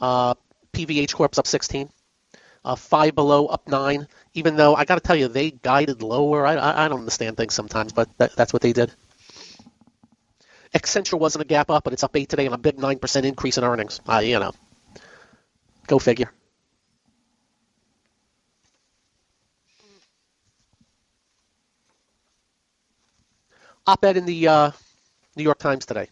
Uh, 0.00 0.34
PVH 0.72 1.14
Corp's 1.14 1.38
up 1.38 1.46
16. 1.46 1.88
Uh, 2.64 2.76
Five 2.76 3.14
Below 3.14 3.46
up 3.46 3.68
9. 3.68 4.08
Even 4.34 4.56
though 4.56 4.74
I 4.74 4.84
got 4.84 4.94
to 4.94 5.00
tell 5.00 5.16
you, 5.16 5.28
they 5.28 5.50
guided 5.50 6.02
lower. 6.02 6.46
I, 6.46 6.54
I, 6.54 6.84
I 6.84 6.88
don't 6.88 7.00
understand 7.00 7.36
things 7.36 7.54
sometimes, 7.54 7.92
but 7.92 8.08
that, 8.18 8.34
that's 8.34 8.52
what 8.52 8.62
they 8.62 8.72
did. 8.72 8.92
Accenture 10.74 11.18
wasn't 11.18 11.42
a 11.42 11.46
gap 11.46 11.70
up, 11.70 11.84
but 11.84 11.92
it's 11.92 12.02
up 12.02 12.16
8 12.16 12.28
today 12.28 12.46
and 12.46 12.54
a 12.54 12.58
big 12.58 12.76
9% 12.76 13.24
increase 13.24 13.58
in 13.58 13.64
earnings. 13.64 14.00
Uh, 14.08 14.18
you 14.18 14.38
know, 14.38 14.52
go 15.86 15.98
figure. 15.98 16.30
Op-ed 23.86 24.16
in 24.16 24.24
the 24.24 24.48
uh, 24.48 24.70
New 25.36 25.42
York 25.42 25.58
Times 25.58 25.84
today. 25.84 26.08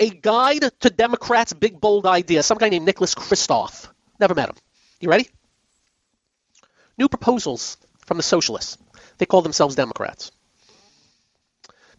A 0.00 0.10
guide 0.10 0.64
to 0.80 0.90
Democrats' 0.90 1.52
big 1.52 1.80
bold 1.80 2.06
idea. 2.06 2.42
Some 2.42 2.58
guy 2.58 2.68
named 2.68 2.86
Nicholas 2.86 3.14
Kristof. 3.14 3.88
Never 4.18 4.34
met 4.34 4.48
him. 4.48 4.56
You 4.98 5.08
ready? 5.08 5.28
New 7.00 7.08
proposals 7.08 7.78
from 8.04 8.18
the 8.18 8.22
socialists. 8.22 8.76
They 9.16 9.24
call 9.24 9.40
themselves 9.40 9.74
Democrats. 9.74 10.30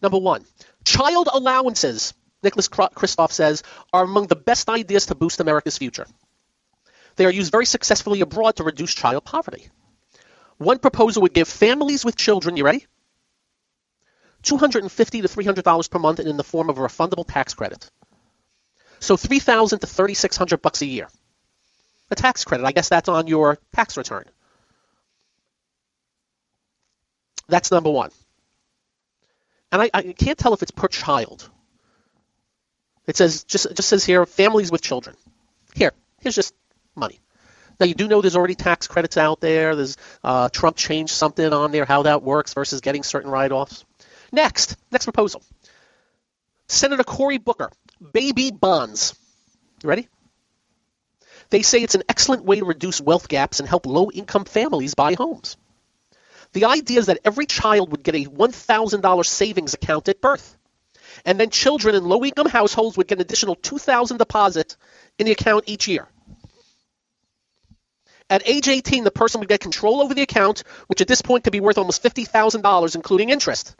Number 0.00 0.18
one, 0.18 0.44
child 0.84 1.28
allowances, 1.32 2.14
Nicholas 2.40 2.68
Kristof 2.68 3.32
says, 3.32 3.64
are 3.92 4.04
among 4.04 4.28
the 4.28 4.36
best 4.36 4.70
ideas 4.70 5.06
to 5.06 5.16
boost 5.16 5.40
America's 5.40 5.76
future. 5.76 6.06
They 7.16 7.26
are 7.26 7.32
used 7.32 7.50
very 7.50 7.66
successfully 7.66 8.20
abroad 8.20 8.56
to 8.56 8.64
reduce 8.64 8.94
child 8.94 9.24
poverty. 9.24 9.70
One 10.58 10.78
proposal 10.78 11.22
would 11.22 11.34
give 11.34 11.48
families 11.48 12.04
with 12.04 12.14
children, 12.14 12.56
you 12.56 12.64
ready? 12.64 12.86
$250 14.44 15.22
to 15.22 15.28
$300 15.28 15.90
per 15.90 15.98
month 15.98 16.20
and 16.20 16.28
in 16.28 16.36
the 16.36 16.44
form 16.44 16.70
of 16.70 16.78
a 16.78 16.80
refundable 16.80 17.26
tax 17.26 17.54
credit. 17.54 17.90
So 19.00 19.16
3000 19.16 19.80
to 19.80 19.86
3600 19.88 20.62
bucks 20.62 20.80
a 20.80 20.86
year. 20.86 21.08
A 22.12 22.14
tax 22.14 22.44
credit, 22.44 22.64
I 22.64 22.70
guess 22.70 22.88
that's 22.88 23.08
on 23.08 23.26
your 23.26 23.58
tax 23.74 23.96
return. 23.96 24.26
That's 27.48 27.70
number 27.70 27.90
one. 27.90 28.10
And 29.70 29.82
I, 29.82 29.90
I 29.92 30.02
can't 30.12 30.38
tell 30.38 30.54
if 30.54 30.62
it's 30.62 30.70
per 30.70 30.88
child. 30.88 31.48
It 33.06 33.16
says 33.16 33.44
just 33.44 33.74
just 33.74 33.88
says 33.88 34.04
here 34.04 34.24
families 34.26 34.70
with 34.70 34.82
children. 34.82 35.16
Here, 35.74 35.92
here's 36.20 36.34
just 36.34 36.54
money. 36.94 37.20
Now 37.80 37.86
you 37.86 37.94
do 37.94 38.06
know 38.06 38.20
there's 38.20 38.36
already 38.36 38.54
tax 38.54 38.86
credits 38.86 39.16
out 39.16 39.40
there. 39.40 39.74
There's 39.74 39.96
uh, 40.22 40.48
Trump 40.50 40.76
changed 40.76 41.12
something 41.12 41.52
on 41.52 41.72
there 41.72 41.84
how 41.84 42.02
that 42.02 42.22
works 42.22 42.54
versus 42.54 42.80
getting 42.80 43.02
certain 43.02 43.30
write-offs. 43.30 43.84
Next, 44.30 44.76
next 44.90 45.04
proposal. 45.06 45.42
Senator 46.68 47.02
Cory 47.02 47.38
Booker, 47.38 47.70
baby 48.12 48.50
bonds. 48.50 49.18
You 49.82 49.88
ready? 49.88 50.08
They 51.50 51.62
say 51.62 51.82
it's 51.82 51.94
an 51.94 52.04
excellent 52.08 52.44
way 52.44 52.60
to 52.60 52.64
reduce 52.64 53.00
wealth 53.00 53.28
gaps 53.28 53.60
and 53.60 53.68
help 53.68 53.84
low-income 53.84 54.44
families 54.44 54.94
buy 54.94 55.14
homes. 55.14 55.56
The 56.52 56.66
idea 56.66 56.98
is 56.98 57.06
that 57.06 57.20
every 57.24 57.46
child 57.46 57.90
would 57.90 58.02
get 58.02 58.14
a 58.14 58.24
$1,000 58.24 59.26
savings 59.26 59.74
account 59.74 60.08
at 60.08 60.20
birth. 60.20 60.56
And 61.24 61.38
then 61.38 61.50
children 61.50 61.94
in 61.94 62.04
low-income 62.04 62.48
households 62.48 62.96
would 62.96 63.06
get 63.06 63.18
an 63.18 63.22
additional 63.22 63.54
2000 63.54 64.18
deposit 64.18 64.76
in 65.18 65.26
the 65.26 65.32
account 65.32 65.64
each 65.66 65.88
year. 65.88 66.08
At 68.28 68.48
age 68.48 68.68
18, 68.68 69.04
the 69.04 69.10
person 69.10 69.40
would 69.40 69.48
get 69.48 69.60
control 69.60 70.00
over 70.00 70.14
the 70.14 70.22
account, 70.22 70.62
which 70.86 71.00
at 71.00 71.08
this 71.08 71.22
point 71.22 71.44
could 71.44 71.52
be 71.52 71.60
worth 71.60 71.78
almost 71.78 72.02
$50,000, 72.02 72.94
including 72.94 73.30
interest 73.30 73.74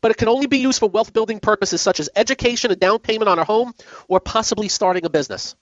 but 0.00 0.10
it 0.10 0.18
can 0.18 0.28
only 0.28 0.46
be 0.46 0.58
used 0.58 0.80
for 0.80 0.88
wealth 0.88 1.14
building 1.14 1.40
purposes 1.40 1.80
such 1.80 2.00
as 2.00 2.10
education, 2.14 2.70
a 2.70 2.76
down 2.76 2.98
payment 2.98 3.28
on 3.28 3.38
a 3.38 3.44
home, 3.44 3.72
or 4.08 4.20
possibly 4.20 4.68
starting 4.68 5.06
a 5.06 5.08
business. 5.08 5.56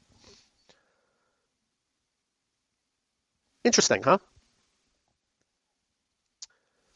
Interesting, 3.65 4.03
huh? 4.03 4.19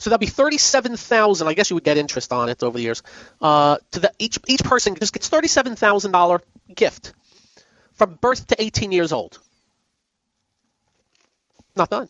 So 0.06 0.10
that'd 0.10 0.20
be 0.20 0.26
thirty-seven 0.28 0.96
thousand. 0.96 1.48
I 1.48 1.54
guess 1.54 1.68
you 1.68 1.74
would 1.74 1.82
get 1.82 1.98
interest 1.98 2.32
on 2.32 2.48
it 2.48 2.62
over 2.62 2.78
the 2.78 2.84
years. 2.84 3.02
Uh, 3.40 3.78
to 3.90 3.98
the 3.98 4.12
each 4.20 4.38
each 4.46 4.62
person 4.62 4.94
just 4.94 5.12
gets 5.12 5.28
thirty-seven 5.28 5.74
thousand 5.74 6.12
dollar 6.12 6.42
gift 6.72 7.12
from 7.94 8.14
birth 8.14 8.46
to 8.46 8.62
eighteen 8.62 8.92
years 8.92 9.10
old. 9.10 9.40
Not 11.74 11.90
done. 11.90 12.08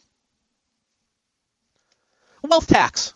Wealth 2.43 2.67
tax. 2.67 3.15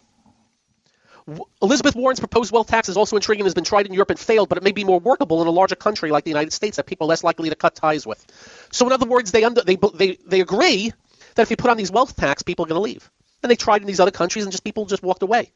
Elizabeth 1.61 1.95
Warren's 1.95 2.21
proposed 2.21 2.51
wealth 2.51 2.69
tax 2.69 2.89
is 2.89 2.97
also 2.97 3.17
intriguing 3.17 3.45
has 3.45 3.53
been 3.53 3.65
tried 3.65 3.85
in 3.85 3.93
Europe 3.93 4.09
and 4.09 4.19
failed, 4.19 4.49
but 4.49 4.57
it 4.57 4.65
may 4.65 4.73
be 4.73 4.85
more 4.85 4.99
workable 4.99 5.43
in 5.43 5.47
a 5.47 5.51
larger 5.51 5.77
country 5.77 6.11
like 6.11 6.25
the 6.25 6.31
United 6.31 6.55
States 6.55 6.79
that 6.79 6.87
people 6.87 7.07
are 7.07 7.09
less 7.11 7.23
likely 7.23 7.51
to 7.51 7.55
cut 7.55 7.75
ties 7.75 8.07
with. 8.07 8.27
So, 8.73 8.87
in 8.87 8.93
other 8.93 9.05
words, 9.05 9.31
they, 9.31 9.45
under, 9.45 9.61
they, 9.61 9.77
they, 9.93 10.17
they 10.27 10.41
agree 10.41 10.91
that 11.35 11.43
if 11.43 11.51
you 11.51 11.59
put 11.59 11.71
on 11.71 11.77
these 11.77 11.91
wealth 11.91 12.17
tax, 12.17 12.43
people 12.43 12.65
are 12.65 12.69
going 12.69 12.79
to 12.79 12.83
leave. 12.83 13.11
And 13.43 13.51
they 13.51 13.57
tried 13.57 13.81
in 13.81 13.87
these 13.87 14.01
other 14.01 14.11
countries, 14.11 14.45
and 14.45 14.53
just 14.53 14.65
people 14.65 14.87
just 14.87 15.03
walked 15.03 15.23
away. 15.23 15.53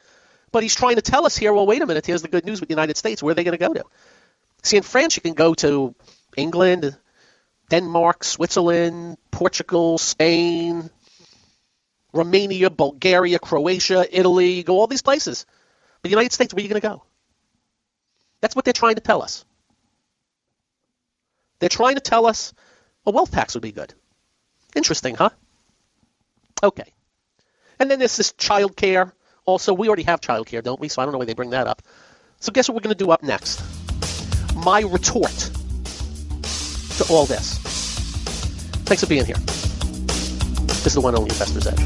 But 0.53 0.63
he's 0.63 0.75
trying 0.75 0.97
to 0.97 1.03
tell 1.03 1.27
us 1.27 1.37
here, 1.37 1.53
well, 1.53 1.67
wait 1.67 1.83
a 1.83 1.87
minute, 1.87 2.07
here's 2.07 2.23
the 2.23 2.29
good 2.29 2.45
news 2.45 2.61
with 2.61 2.69
the 2.69 2.75
United 2.75 2.97
States. 2.97 3.23
Where 3.23 3.33
are 3.33 3.35
they 3.35 3.45
going 3.45 3.59
to 3.59 3.67
go 3.67 3.75
to? 3.75 3.85
See, 4.63 4.77
in 4.77 4.83
France, 4.83 5.17
you 5.17 5.23
can 5.23 5.35
go 5.35 5.55
to 5.55 5.95
England, 6.37 6.97
Denmark, 7.71 8.25
Switzerland, 8.25 9.19
Portugal, 9.31 9.99
Spain, 9.99 10.91
Romania, 12.13 12.71
Bulgaria, 12.71 13.39
Croatia, 13.39 14.07
Italy, 14.11 14.63
go 14.63 14.79
all 14.79 14.87
these 14.87 15.03
places. 15.03 15.45
But 16.01 16.09
the 16.09 16.11
United 16.11 16.33
States, 16.33 16.55
where 16.55 16.61
are 16.61 16.63
you 16.63 16.69
going 16.69 16.81
to 16.81 16.89
go? 16.89 17.03
That's 18.41 18.55
what 18.55 18.65
they're 18.65 18.73
trying 18.73 18.95
to 18.95 19.01
tell 19.01 19.23
us. 19.23 19.45
They're 21.59 21.69
trying 21.69 21.97
to 21.97 22.01
tell 22.01 22.27
us 22.27 22.55
a 23.05 23.11
wealth 23.11 23.33
tax 23.33 23.55
would 23.55 23.63
be 23.63 23.73
good. 23.73 23.93
Interesting, 24.75 25.15
huh? 25.17 25.31
Okay. 26.63 26.94
And 27.79 27.91
then 27.91 27.99
there's 27.99 28.17
this 28.17 28.33
childcare. 28.33 29.13
Also, 29.45 29.75
we 29.75 29.89
already 29.89 30.05
have 30.05 30.21
childcare, 30.21 30.63
don't 30.63 30.81
we? 30.81 30.89
So 30.89 31.03
I 31.03 31.05
don't 31.05 31.13
know 31.13 31.19
why 31.19 31.25
they 31.25 31.35
bring 31.35 31.51
that 31.51 31.67
up. 31.67 31.83
So 32.41 32.53
guess 32.53 32.69
what 32.69 32.75
we're 32.75 32.83
going 32.83 32.97
to 32.97 33.05
do 33.05 33.11
up 33.11 33.23
next? 33.23 33.63
My 34.57 34.81
retort 34.81 35.51
to 36.97 37.05
all 37.11 37.27
this. 37.27 37.59
Thanks 38.85 39.03
for 39.03 39.09
being 39.09 39.25
here. 39.25 39.37
This 40.85 40.87
is 40.87 40.95
the 40.95 41.01
one 41.01 41.17
only 41.17 41.31
Investor's 41.31 41.67
Edge. 41.67 41.79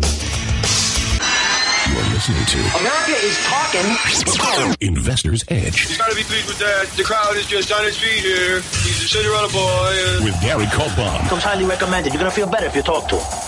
You're 1.88 2.04
listening 2.12 2.44
to 2.44 2.58
America 2.78 3.12
is 3.24 3.38
talking. 3.46 4.76
Investor's 4.80 5.44
Edge 5.48 5.88
You 5.90 5.96
gotta 5.96 6.14
be 6.14 6.22
pleased 6.22 6.48
with 6.48 6.58
that. 6.58 6.86
The 6.96 7.04
crowd 7.04 7.36
is 7.36 7.46
just 7.46 7.72
on 7.72 7.86
its 7.86 7.96
feet 7.96 8.20
here. 8.22 8.56
He's 8.56 9.04
a 9.04 9.08
Cinderella 9.08 9.48
boy. 9.48 10.24
With 10.24 10.38
Gary 10.42 10.66
Kaltbaum. 10.66 11.28
Comes 11.28 11.44
highly 11.44 11.64
recommended. 11.64 12.12
You're 12.12 12.20
gonna 12.20 12.30
feel 12.30 12.50
better 12.50 12.66
if 12.66 12.76
you 12.76 12.82
talk 12.82 13.08
to 13.08 13.16
him. 13.16 13.47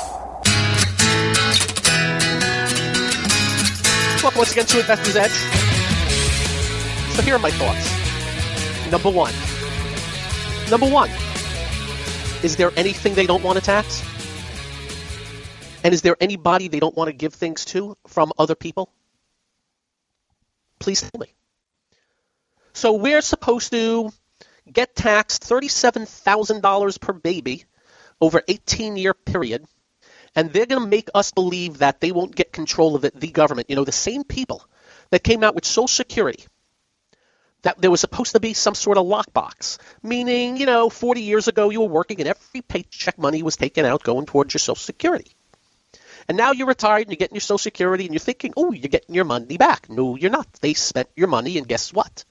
Welcome 4.31 4.43
once 4.43 4.53
again 4.53 4.67
to 4.67 4.79
Investor's 4.79 5.17
Edge. 5.17 5.33
So 7.17 7.23
here 7.23 7.35
are 7.35 7.41
my 7.41 7.51
thoughts. 7.51 8.89
Number 8.89 9.11
one. 9.11 9.35
Number 10.71 10.89
one. 10.89 11.11
Is 12.45 12.55
there 12.55 12.71
anything 12.77 13.15
they 13.15 13.27
don't 13.27 13.43
want 13.43 13.59
to 13.59 13.65
tax? 13.65 14.05
And 15.83 15.93
is 15.93 16.03
there 16.03 16.17
anybody 16.21 16.69
they 16.69 16.79
don't 16.79 16.97
want 16.97 17.09
to 17.09 17.13
give 17.13 17.35
things 17.35 17.65
to 17.67 17.97
from 18.07 18.33
other 18.39 18.55
people? 18.55 18.93
Please 20.79 21.01
tell 21.01 21.19
me. 21.19 21.35
So 22.73 22.93
we're 22.93 23.23
supposed 23.23 23.73
to 23.73 24.11
get 24.73 24.95
taxed 24.95 25.43
$37,000 25.43 27.01
per 27.01 27.13
baby 27.15 27.65
over 28.21 28.43
18 28.47 28.97
year 28.97 29.13
period 29.13 29.67
and 30.35 30.53
they're 30.53 30.67
going 30.67 30.83
to 30.83 30.89
make 30.89 31.09
us 31.15 31.33
believe 31.33 31.79
that 31.79 32.01
they 32.01 32.13
won't 32.13 32.35
get 32.35 32.53
control 32.53 32.95
of 32.95 33.05
it, 33.05 33.19
the 33.19 33.29
government. 33.29 33.69
You 33.69 33.77
know, 33.77 33.85
the 33.85 33.93
same 33.93 34.25
people 34.25 34.65
that 35.11 35.25
came 35.25 35.43
out 35.43 35.55
with 35.55 35.65
Social 35.65 35.89
Security, 35.89 36.45
that 37.63 37.81
there 37.81 37.91
was 37.91 38.01
supposed 38.01 38.33
to 38.33 38.41
be 38.41 38.55
some 38.55 38.75
sort 38.75 38.97
of 38.97 39.07
lockbox, 39.07 39.79
meaning, 40.03 40.57
you 40.57 40.67
know, 40.67 40.89
40 40.89 41.21
years 41.21 41.49
ago 41.49 41.71
you 41.71 41.81
were 41.81 41.89
working 41.89 42.21
and 42.21 42.29
every 42.29 42.63
paycheck 42.63 43.19
money 43.19 43.43
was 43.43 43.57
taken 43.57 43.85
out 43.85 44.03
going 44.03 44.27
towards 44.27 44.55
your 44.55 44.61
Social 44.61 44.77
Security. 44.77 45.33
And 46.29 46.37
now 46.37 46.53
you're 46.53 46.69
retired 46.69 47.03
and 47.03 47.11
you're 47.11 47.17
getting 47.17 47.35
your 47.35 47.41
Social 47.41 47.59
Security 47.59 48.05
and 48.05 48.15
you're 48.15 48.21
thinking, 48.21 48.55
oh, 48.57 48.73
you're 48.73 48.89
getting 48.89 49.15
your 49.15 49.25
money 49.25 49.59
back. 49.59 49.91
No, 49.91 50.17
you're 50.17 50.31
not. 50.31 50.47
They 50.61 50.75
spent 50.75 51.09
your 51.17 51.27
money, 51.27 51.59
and 51.59 51.67
guess 51.67 51.93
what? 51.93 52.25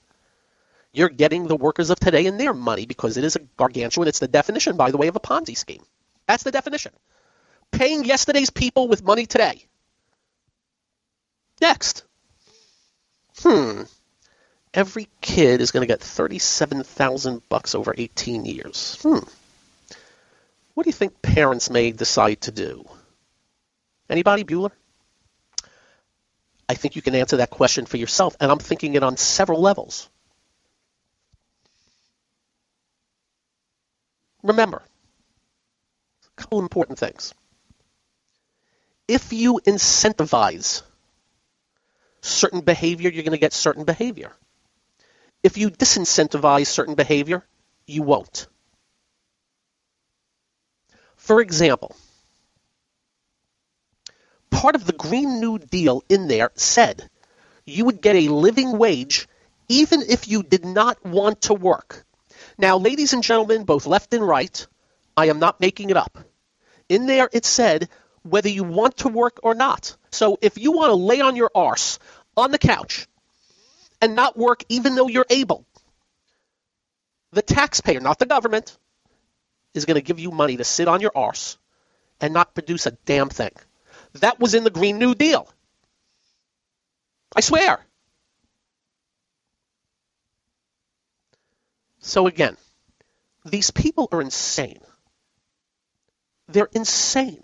You're 0.93 1.09
getting 1.09 1.47
the 1.47 1.57
workers 1.57 1.89
of 1.89 1.99
today 1.99 2.25
and 2.25 2.39
their 2.39 2.53
money 2.53 2.85
because 2.85 3.17
it 3.17 3.23
is 3.23 3.35
a 3.35 3.39
gargantuan. 3.57 4.07
It's 4.07 4.19
the 4.19 4.27
definition, 4.27 4.77
by 4.77 4.89
the 4.91 4.97
way, 4.97 5.07
of 5.07 5.15
a 5.15 5.19
Ponzi 5.19 5.55
scheme. 5.55 5.83
That's 6.27 6.43
the 6.43 6.51
definition 6.51 6.93
paying 7.71 8.05
yesterday's 8.05 8.49
people 8.49 8.87
with 8.87 9.03
money 9.03 9.25
today. 9.25 9.65
Next. 11.61 12.03
Hmm. 13.39 13.83
Every 14.73 15.07
kid 15.21 15.61
is 15.61 15.71
going 15.71 15.81
to 15.81 15.91
get 15.91 16.01
37,000 16.01 17.41
bucks 17.49 17.75
over 17.75 17.93
18 17.97 18.45
years. 18.45 18.97
Hmm. 19.01 19.19
What 20.73 20.83
do 20.83 20.89
you 20.89 20.93
think 20.93 21.21
parents 21.21 21.69
may 21.69 21.91
decide 21.91 22.41
to 22.41 22.51
do? 22.51 22.85
Anybody, 24.09 24.43
Bueller? 24.43 24.71
I 26.67 26.75
think 26.75 26.95
you 26.95 27.01
can 27.01 27.15
answer 27.15 27.37
that 27.37 27.49
question 27.49 27.85
for 27.85 27.97
yourself, 27.97 28.35
and 28.39 28.51
I'm 28.51 28.59
thinking 28.59 28.93
it 28.93 29.03
on 29.03 29.17
several 29.17 29.59
levels. 29.59 30.07
Remember, 34.43 34.83
a 36.23 36.41
couple 36.41 36.59
important 36.59 36.99
things 36.99 37.33
if 39.09 39.33
you 39.33 39.59
incentivize 39.65 40.83
certain 42.21 42.61
behavior, 42.61 43.09
you're 43.09 43.23
going 43.23 43.31
to 43.31 43.39
get 43.39 43.53
certain 43.53 43.83
behavior. 43.83 44.31
If 45.41 45.57
you 45.57 45.71
disincentivize 45.71 46.67
certain 46.67 46.93
behavior, 46.93 47.43
you 47.87 48.03
won't. 48.03 48.45
For 51.15 51.41
example, 51.41 51.95
part 54.51 54.75
of 54.75 54.85
the 54.85 54.93
Green 54.93 55.39
New 55.39 55.57
Deal 55.57 56.03
in 56.07 56.27
there 56.27 56.51
said 56.53 57.09
you 57.65 57.85
would 57.85 58.01
get 58.01 58.15
a 58.15 58.29
living 58.29 58.77
wage 58.77 59.27
even 59.67 60.03
if 60.03 60.27
you 60.27 60.43
did 60.43 60.65
not 60.65 61.03
want 61.03 61.41
to 61.43 61.55
work. 61.55 62.05
Now, 62.59 62.77
ladies 62.77 63.13
and 63.13 63.23
gentlemen, 63.23 63.63
both 63.63 63.87
left 63.87 64.13
and 64.13 64.27
right, 64.27 64.67
I 65.17 65.27
am 65.27 65.39
not 65.39 65.59
making 65.59 65.89
it 65.89 65.97
up. 65.97 66.15
In 66.89 67.07
there 67.07 67.29
it 67.33 67.45
said 67.45 67.89
whether 68.23 68.49
you 68.49 68.63
want 68.63 68.97
to 68.97 69.09
work 69.09 69.39
or 69.43 69.55
not. 69.55 69.95
So 70.11 70.37
if 70.41 70.57
you 70.57 70.71
want 70.71 70.89
to 70.89 70.95
lay 70.95 71.21
on 71.21 71.35
your 71.35 71.51
arse 71.53 71.99
on 72.35 72.51
the 72.51 72.57
couch 72.57 73.07
and 74.01 74.15
not 74.15 74.37
work 74.37 74.63
even 74.69 74.95
though 74.95 75.07
you're 75.07 75.25
able, 75.29 75.65
the 77.31 77.41
taxpayer, 77.41 77.99
not 77.99 78.19
the 78.19 78.25
government, 78.25 78.77
is 79.73 79.85
going 79.85 79.95
to 79.95 80.01
give 80.01 80.19
you 80.19 80.31
money 80.31 80.57
to 80.57 80.63
sit 80.63 80.87
on 80.87 81.01
your 81.01 81.11
arse 81.15 81.57
and 82.19 82.33
not 82.33 82.53
produce 82.53 82.85
a 82.85 82.91
damn 83.05 83.29
thing. 83.29 83.51
That 84.13 84.39
was 84.39 84.55
in 84.55 84.63
the 84.63 84.71
Green 84.71 84.97
New 84.97 85.13
Deal. 85.15 85.47
I 87.35 87.41
swear. 87.41 87.79
So 91.99 92.25
again, 92.27 92.57
these 93.45 93.71
people 93.71 94.09
are 94.11 94.21
insane. 94.21 94.79
They're 96.47 96.69
insane 96.73 97.43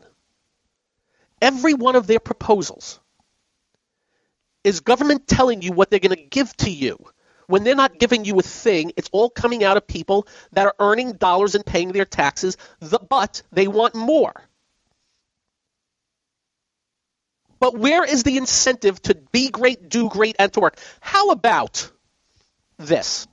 every 1.42 1.74
one 1.74 1.96
of 1.96 2.08
their 2.08 2.20
proposals 2.20 3.00
is 4.64 4.80
government 4.80 5.28
telling 5.28 5.62
you 5.62 5.72
what 5.72 5.90
they're 5.90 6.00
going 6.00 6.16
to 6.16 6.24
give 6.24 6.56
to 6.58 6.72
you. 6.72 6.98
When 7.48 7.64
they're 7.64 7.76
not 7.76 8.00
giving 8.00 8.26
you 8.26 8.40
a 8.40 8.42
thing, 8.42 8.94
it's 8.98 9.10
all 9.12 9.30
coming 9.30 9.64
out 9.64 9.78
of 9.78 9.86
people 9.86 10.28
that 10.54 10.66
are 10.66 10.76
earning 10.80 11.14
dollars 11.14 11.54
and 11.54 11.64
paying 11.64 11.92
their 11.92 12.06
taxes, 12.06 12.58
but 13.10 13.44
they 13.52 13.68
want 13.68 13.94
more. 13.94 14.34
But 17.60 17.78
where 17.78 18.04
is 18.04 18.24
the 18.24 18.38
incentive 18.38 19.02
to 19.04 19.16
be 19.32 19.50
great, 19.50 19.90
do 19.90 20.10
great, 20.10 20.36
and 20.40 20.52
to 20.54 20.60
work? 20.60 20.78
How 21.00 21.30
about 21.30 21.92
this? 22.78 23.28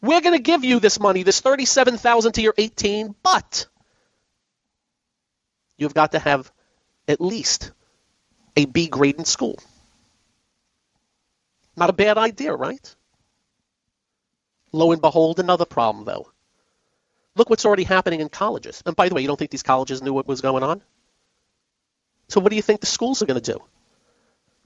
We're 0.00 0.20
going 0.20 0.36
to 0.36 0.42
give 0.42 0.64
you 0.64 0.80
this 0.80 0.98
money, 0.98 1.22
this 1.22 1.40
37000 1.40 2.32
to 2.32 2.42
your 2.42 2.54
18, 2.56 3.14
but 3.22 3.66
you've 5.78 5.94
got 5.94 6.12
to 6.12 6.18
have 6.18 6.50
at 7.08 7.20
least 7.20 7.72
a 8.56 8.64
B 8.64 8.88
grade 8.88 9.16
in 9.16 9.24
school. 9.24 9.58
Not 11.76 11.90
a 11.90 11.94
bad 11.94 12.18
idea, 12.18 12.54
right? 12.54 12.94
Lo 14.72 14.92
and 14.92 15.00
behold, 15.00 15.40
another 15.40 15.64
problem, 15.64 16.04
though. 16.04 16.30
Look 17.36 17.50
what's 17.50 17.64
already 17.64 17.84
happening 17.84 18.20
in 18.20 18.28
colleges. 18.28 18.82
And 18.86 18.94
by 18.94 19.08
the 19.08 19.14
way, 19.14 19.22
you 19.22 19.28
don't 19.28 19.36
think 19.36 19.50
these 19.50 19.62
colleges 19.62 20.02
knew 20.02 20.12
what 20.12 20.28
was 20.28 20.40
going 20.40 20.62
on? 20.62 20.82
So 22.28 22.40
what 22.40 22.50
do 22.50 22.56
you 22.56 22.62
think 22.62 22.80
the 22.80 22.86
schools 22.86 23.22
are 23.22 23.26
going 23.26 23.40
to 23.40 23.52
do? 23.52 23.60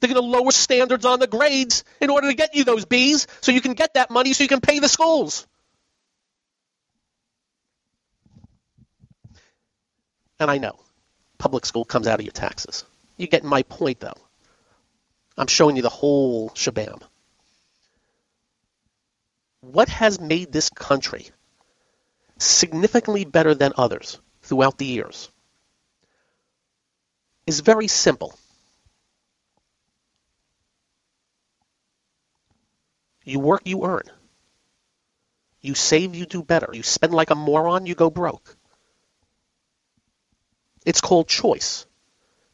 They're 0.01 0.13
going 0.13 0.23
to 0.23 0.39
lower 0.39 0.53
standards 0.53 1.05
on 1.05 1.19
the 1.19 1.27
grades 1.27 1.83
in 2.01 2.11
order 2.11 2.29
to 2.29 2.35
get 2.35 2.55
you 2.55 2.65
those 2.65 2.85
Bs 2.85 3.27
so 3.41 3.53
you 3.53 3.61
can 3.61 3.73
get 3.73 3.95
that 3.95 4.11
money 4.11 4.33
so 4.33 4.45
you 4.45 4.49
can 4.49 4.61
pay 4.61 4.79
the 4.79 4.89
schools. 4.89 5.47
And 10.39 10.51
I 10.51 10.59
know 10.59 10.79
public 11.39 11.65
school 11.65 11.85
comes 11.85 12.07
out 12.07 12.19
of 12.19 12.25
your 12.25 12.33
taxes. 12.33 12.85
You 13.17 13.27
get 13.27 13.45
my 13.45 13.63
point, 13.63 14.01
though. 14.01 14.17
I'm 15.37 15.47
showing 15.47 15.77
you 15.77 15.83
the 15.83 15.89
whole 15.89 16.51
shabam. 16.51 17.01
What 19.61 19.89
has 19.89 20.21
made 20.21 20.53
this 20.53 20.69
country 20.71 21.31
significantly 22.39 23.25
better 23.25 23.55
than 23.55 23.73
others 23.77 24.21
throughout 24.43 24.79
the 24.79 24.87
years 24.87 25.31
is 27.47 27.61
very 27.61 27.89
simple. 27.89 28.39
You 33.25 33.41
work, 33.41 33.63
you 33.65 33.85
earn. 33.85 34.05
You 35.61 35.75
save, 35.75 36.15
you 36.15 36.27
do 36.27 36.43
better. 36.43 36.71
You 36.73 36.83
spend 36.83 37.13
like 37.13 37.31
a 37.31 37.35
moron, 37.35 37.87
you 37.87 37.95
go 37.95 38.11
broke. 38.11 38.58
It's 40.85 41.01
called 41.01 41.29
choice. 41.29 41.87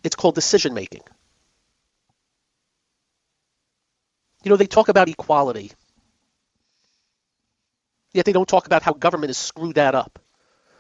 It's 0.03 0.17
called 0.17 0.35
decision 0.35 0.75
making. 0.75 1.03
You 4.43 4.51
know, 4.51 4.57
they 4.57 4.67
talk 4.67 4.89
about 4.89 5.09
equality, 5.09 5.73
yet 8.13 8.27
they 8.27 8.33
don't 8.33 8.49
talk 8.49 8.67
about 8.67 8.83
how 8.83 8.93
government 8.93 9.31
has 9.31 9.39
screwed 9.39 9.77
that 9.77 9.95
up. 9.95 10.19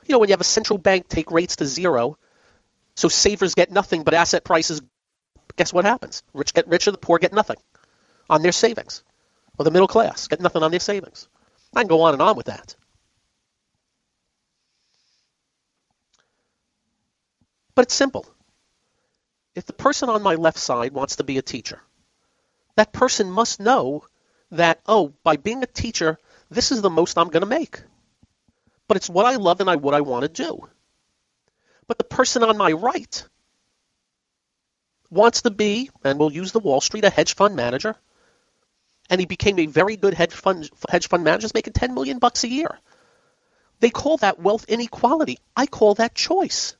You 0.06 0.12
know, 0.12 0.18
when 0.18 0.28
you 0.28 0.34
have 0.34 0.42
a 0.42 0.44
central 0.44 0.78
bank 0.78 1.08
take 1.08 1.30
rates 1.30 1.56
to 1.56 1.66
zero, 1.66 2.18
so 2.94 3.08
savers 3.08 3.54
get 3.54 3.70
nothing, 3.70 4.02
but 4.02 4.12
asset 4.12 4.44
prices, 4.44 4.82
guess 5.56 5.72
what 5.72 5.86
happens? 5.86 6.22
Rich 6.34 6.52
get 6.52 6.68
richer, 6.68 6.90
the 6.90 6.98
poor 6.98 7.18
get 7.18 7.32
nothing 7.32 7.56
on 8.28 8.42
their 8.42 8.52
savings. 8.52 9.02
Or 9.58 9.64
the 9.64 9.70
middle 9.70 9.88
class 9.88 10.28
get 10.28 10.40
nothing 10.40 10.62
on 10.62 10.70
their 10.70 10.80
savings. 10.80 11.28
I 11.74 11.80
can 11.80 11.88
go 11.88 12.02
on 12.02 12.12
and 12.12 12.22
on 12.22 12.36
with 12.36 12.46
that. 12.46 12.76
But 17.74 17.86
it's 17.86 17.94
simple. 17.94 18.26
If 19.54 19.66
the 19.66 19.72
person 19.72 20.08
on 20.08 20.22
my 20.22 20.34
left 20.34 20.58
side 20.58 20.92
wants 20.92 21.16
to 21.16 21.24
be 21.24 21.38
a 21.38 21.42
teacher, 21.42 21.80
that 22.76 22.92
person 22.92 23.30
must 23.30 23.60
know 23.60 24.04
that, 24.50 24.80
oh, 24.86 25.12
by 25.22 25.36
being 25.36 25.62
a 25.62 25.66
teacher, 25.66 26.18
this 26.50 26.72
is 26.72 26.82
the 26.82 26.90
most 26.90 27.18
I'm 27.18 27.28
going 27.28 27.42
to 27.42 27.46
make. 27.46 27.80
But 28.86 28.96
it's 28.96 29.08
what 29.08 29.26
I 29.26 29.36
love 29.36 29.60
and 29.60 29.70
I, 29.70 29.76
what 29.76 29.94
I 29.94 30.00
want 30.02 30.22
to 30.22 30.42
do. 30.42 30.68
But 31.86 31.98
the 31.98 32.04
person 32.04 32.42
on 32.42 32.56
my 32.56 32.72
right 32.72 33.24
wants 35.10 35.42
to 35.42 35.50
be, 35.50 35.90
and 36.02 36.18
we'll 36.18 36.32
use 36.32 36.52
the 36.52 36.60
Wall 36.60 36.80
Street, 36.80 37.04
a 37.04 37.10
hedge 37.10 37.34
fund 37.34 37.56
manager. 37.56 37.96
And 39.10 39.20
he 39.20 39.26
became 39.26 39.58
a 39.58 39.66
very 39.66 39.96
good 39.96 40.14
hedge 40.14 40.32
fund 40.32 40.68
hedge 40.88 41.08
fund 41.08 41.24
manager, 41.24 41.48
making 41.54 41.74
10 41.74 41.94
million 41.94 42.18
bucks 42.18 42.44
a 42.44 42.48
year. 42.48 42.78
They 43.80 43.90
call 43.90 44.16
that 44.18 44.38
wealth 44.38 44.64
inequality. 44.66 45.38
I 45.54 45.66
call 45.66 45.94
that 45.94 46.14
choice. 46.14 46.76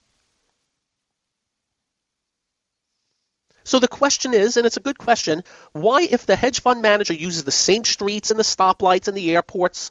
So 3.64 3.78
the 3.78 3.88
question 3.88 4.34
is, 4.34 4.56
and 4.56 4.66
it's 4.66 4.76
a 4.76 4.80
good 4.80 4.98
question, 4.98 5.42
why, 5.72 6.02
if 6.02 6.26
the 6.26 6.36
hedge 6.36 6.60
fund 6.60 6.82
manager 6.82 7.14
uses 7.14 7.44
the 7.44 7.50
same 7.50 7.84
streets 7.84 8.30
and 8.30 8.38
the 8.38 8.44
stoplights 8.44 9.08
and 9.08 9.16
the 9.16 9.34
airports 9.34 9.90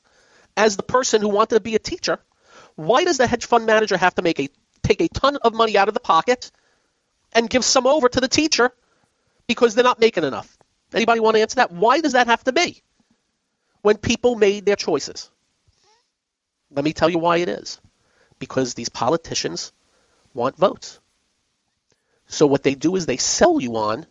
as 0.56 0.78
the 0.78 0.84
person 0.84 1.22
who 1.22 1.30
wanted 1.30 1.56
to 1.56 1.62
be 1.62 1.76
a 1.76 1.80
teacher, 1.80 2.20
why 2.76 3.04
does 3.04 3.18
the 3.18 3.26
hedge 3.28 3.46
fund 3.46 3.66
manager 3.66 3.98
have 3.98 4.14
to 4.16 4.22
make 4.22 4.40
a 4.40 4.50
take 4.84 5.02
a 5.02 5.08
ton 5.08 5.38
of 5.38 5.54
money 5.54 5.78
out 5.78 5.88
of 5.88 5.94
the 5.94 6.00
pocket 6.00 6.52
and 7.34 7.50
give 7.50 7.66
some 7.66 7.88
over 7.88 8.10
to 8.10 8.20
the 8.20 8.28
teacher 8.28 8.72
because 9.48 9.74
they're 9.74 9.84
not 9.84 10.00
making 10.00 10.24
enough? 10.24 10.56
Anybody 10.94 11.20
want 11.20 11.36
to 11.36 11.42
answer 11.42 11.56
that? 11.56 11.72
Why 11.72 12.00
does 12.00 12.14
that 12.14 12.28
have 12.28 12.44
to 12.44 12.52
be 12.52 12.84
when 13.82 13.98
people 13.98 14.36
made 14.36 14.66
their 14.66 14.76
choices? 14.76 15.32
Let 16.70 16.86
me 16.86 16.94
tell 16.94 17.10
you 17.10 17.18
why 17.18 17.38
it 17.38 17.50
is. 17.50 17.80
Because 18.38 18.74
these 18.74 18.90
politicians 18.90 19.72
want 20.34 20.58
votes. 20.58 21.00
So 22.34 22.48
what 22.48 22.64
they 22.64 22.74
do 22.74 22.96
is 22.96 23.06
they 23.06 23.18
sell 23.18 23.62
you 23.62 23.78
on, 23.78 24.08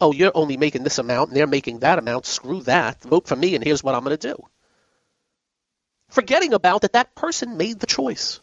oh, 0.00 0.12
you're 0.12 0.30
only 0.34 0.56
making 0.56 0.84
this 0.84 0.98
amount 0.98 1.30
and 1.30 1.36
they're 1.36 1.48
making 1.48 1.80
that 1.80 1.98
amount. 1.98 2.24
Screw 2.24 2.62
that. 2.62 3.02
Vote 3.02 3.26
for 3.26 3.34
me 3.34 3.56
and 3.56 3.64
here's 3.64 3.82
what 3.82 3.96
I'm 3.96 4.04
going 4.04 4.16
to 4.16 4.28
do. 4.28 4.44
Forgetting 6.10 6.54
about 6.54 6.82
that 6.82 6.92
that 6.92 7.14
person 7.16 7.56
made 7.56 7.80
the 7.80 7.88
choice. 7.88 8.38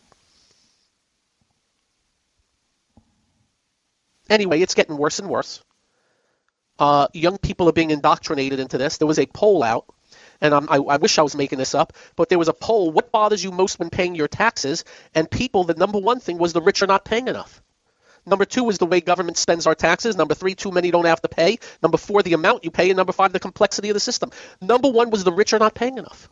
Anyway, 4.29 4.59
it's 4.59 4.75
getting 4.75 4.97
worse 4.97 5.19
and 5.19 5.29
worse. 5.29 5.63
Uh, 6.77 7.07
young 7.13 7.37
people 7.37 7.69
are 7.69 7.73
being 7.73 7.91
indoctrinated 7.91 8.59
into 8.59 8.77
this. 8.77 8.97
There 8.97 9.07
was 9.07 9.19
a 9.19 9.25
poll 9.25 9.63
out, 9.63 9.85
and 10.41 10.53
I, 10.53 10.75
I 10.75 10.97
wish 10.97 11.17
I 11.17 11.23
was 11.23 11.35
making 11.35 11.59
this 11.59 11.73
up, 11.73 11.93
but 12.17 12.27
there 12.27 12.37
was 12.37 12.49
a 12.49 12.53
poll. 12.53 12.91
What 12.91 13.13
bothers 13.13 13.41
you 13.41 13.51
most 13.51 13.79
when 13.79 13.89
paying 13.89 14.15
your 14.15 14.27
taxes? 14.27 14.83
And 15.15 15.31
people, 15.31 15.63
the 15.63 15.75
number 15.75 15.97
one 15.97 16.19
thing 16.19 16.37
was 16.37 16.51
the 16.51 16.61
rich 16.61 16.81
are 16.83 16.87
not 16.87 17.05
paying 17.05 17.29
enough. 17.29 17.61
Number 18.27 18.45
two 18.45 18.69
is 18.69 18.77
the 18.77 18.85
way 18.85 19.01
government 19.01 19.37
spends 19.37 19.65
our 19.65 19.73
taxes. 19.73 20.15
Number 20.15 20.35
three, 20.35 20.53
too 20.53 20.71
many 20.71 20.91
don't 20.91 21.05
have 21.05 21.21
to 21.21 21.29
pay. 21.29 21.57
Number 21.81 21.97
four, 21.97 22.21
the 22.21 22.33
amount 22.33 22.63
you 22.63 22.71
pay. 22.71 22.89
And 22.89 22.97
number 22.97 23.13
five, 23.13 23.33
the 23.33 23.39
complexity 23.39 23.89
of 23.89 23.93
the 23.95 23.99
system. 23.99 24.31
Number 24.61 24.89
one 24.89 25.09
was 25.09 25.23
the 25.23 25.31
rich 25.31 25.53
are 25.53 25.59
not 25.59 25.73
paying 25.73 25.97
enough, 25.97 26.29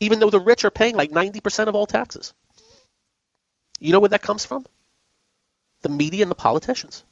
even 0.00 0.20
though 0.20 0.30
the 0.30 0.40
rich 0.40 0.64
are 0.64 0.70
paying 0.70 0.96
like 0.96 1.10
90% 1.10 1.66
of 1.66 1.74
all 1.74 1.86
taxes. 1.86 2.32
You 3.80 3.92
know 3.92 4.00
where 4.00 4.10
that 4.10 4.22
comes 4.22 4.46
from? 4.46 4.64
The 5.82 5.88
media 5.90 6.22
and 6.22 6.30
the 6.30 6.36
politicians. 6.36 7.04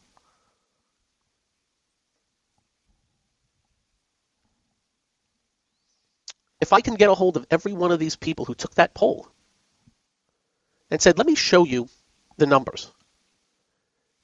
if 6.62 6.72
I 6.72 6.80
can 6.80 6.94
get 6.94 7.10
a 7.10 7.14
hold 7.14 7.36
of 7.36 7.44
every 7.50 7.72
one 7.72 7.90
of 7.90 7.98
these 7.98 8.14
people 8.14 8.44
who 8.44 8.54
took 8.54 8.76
that 8.76 8.94
poll 8.94 9.26
and 10.92 11.02
said, 11.02 11.18
let 11.18 11.26
me 11.26 11.34
show 11.34 11.64
you 11.64 11.88
the 12.36 12.46
numbers. 12.46 12.88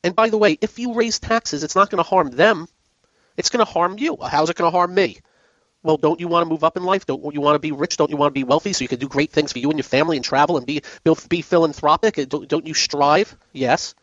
And 0.04 0.14
by 0.14 0.30
the 0.30 0.38
way, 0.38 0.56
if 0.60 0.78
you 0.78 0.94
raise 0.94 1.18
taxes, 1.18 1.64
it's 1.64 1.76
not 1.76 1.90
going 1.90 2.02
to 2.02 2.08
harm 2.08 2.30
them. 2.30 2.68
It's 3.36 3.50
going 3.50 3.64
to 3.64 3.70
harm 3.70 3.98
you. 3.98 4.16
How's 4.20 4.50
it 4.50 4.56
going 4.56 4.70
to 4.70 4.76
harm 4.76 4.94
me? 4.94 5.18
Well, 5.82 5.96
don't 5.96 6.20
you 6.20 6.28
want 6.28 6.44
to 6.44 6.50
move 6.50 6.64
up 6.64 6.76
in 6.76 6.82
life? 6.82 7.06
Don't 7.06 7.34
you 7.34 7.40
want 7.40 7.54
to 7.54 7.60
be 7.60 7.72
rich? 7.72 7.96
Don't 7.96 8.10
you 8.10 8.16
want 8.16 8.34
to 8.34 8.38
be 8.38 8.44
wealthy 8.44 8.72
so 8.72 8.82
you 8.82 8.88
can 8.88 8.98
do 8.98 9.08
great 9.08 9.30
things 9.30 9.52
for 9.52 9.60
you 9.60 9.70
and 9.70 9.78
your 9.78 9.84
family 9.84 10.16
and 10.16 10.24
travel 10.24 10.56
and 10.56 10.66
be 10.66 10.82
be 11.28 11.42
philanthropic? 11.42 12.16
Don't, 12.28 12.48
don't 12.48 12.66
you 12.66 12.74
strive? 12.74 13.36
Yes. 13.52 13.94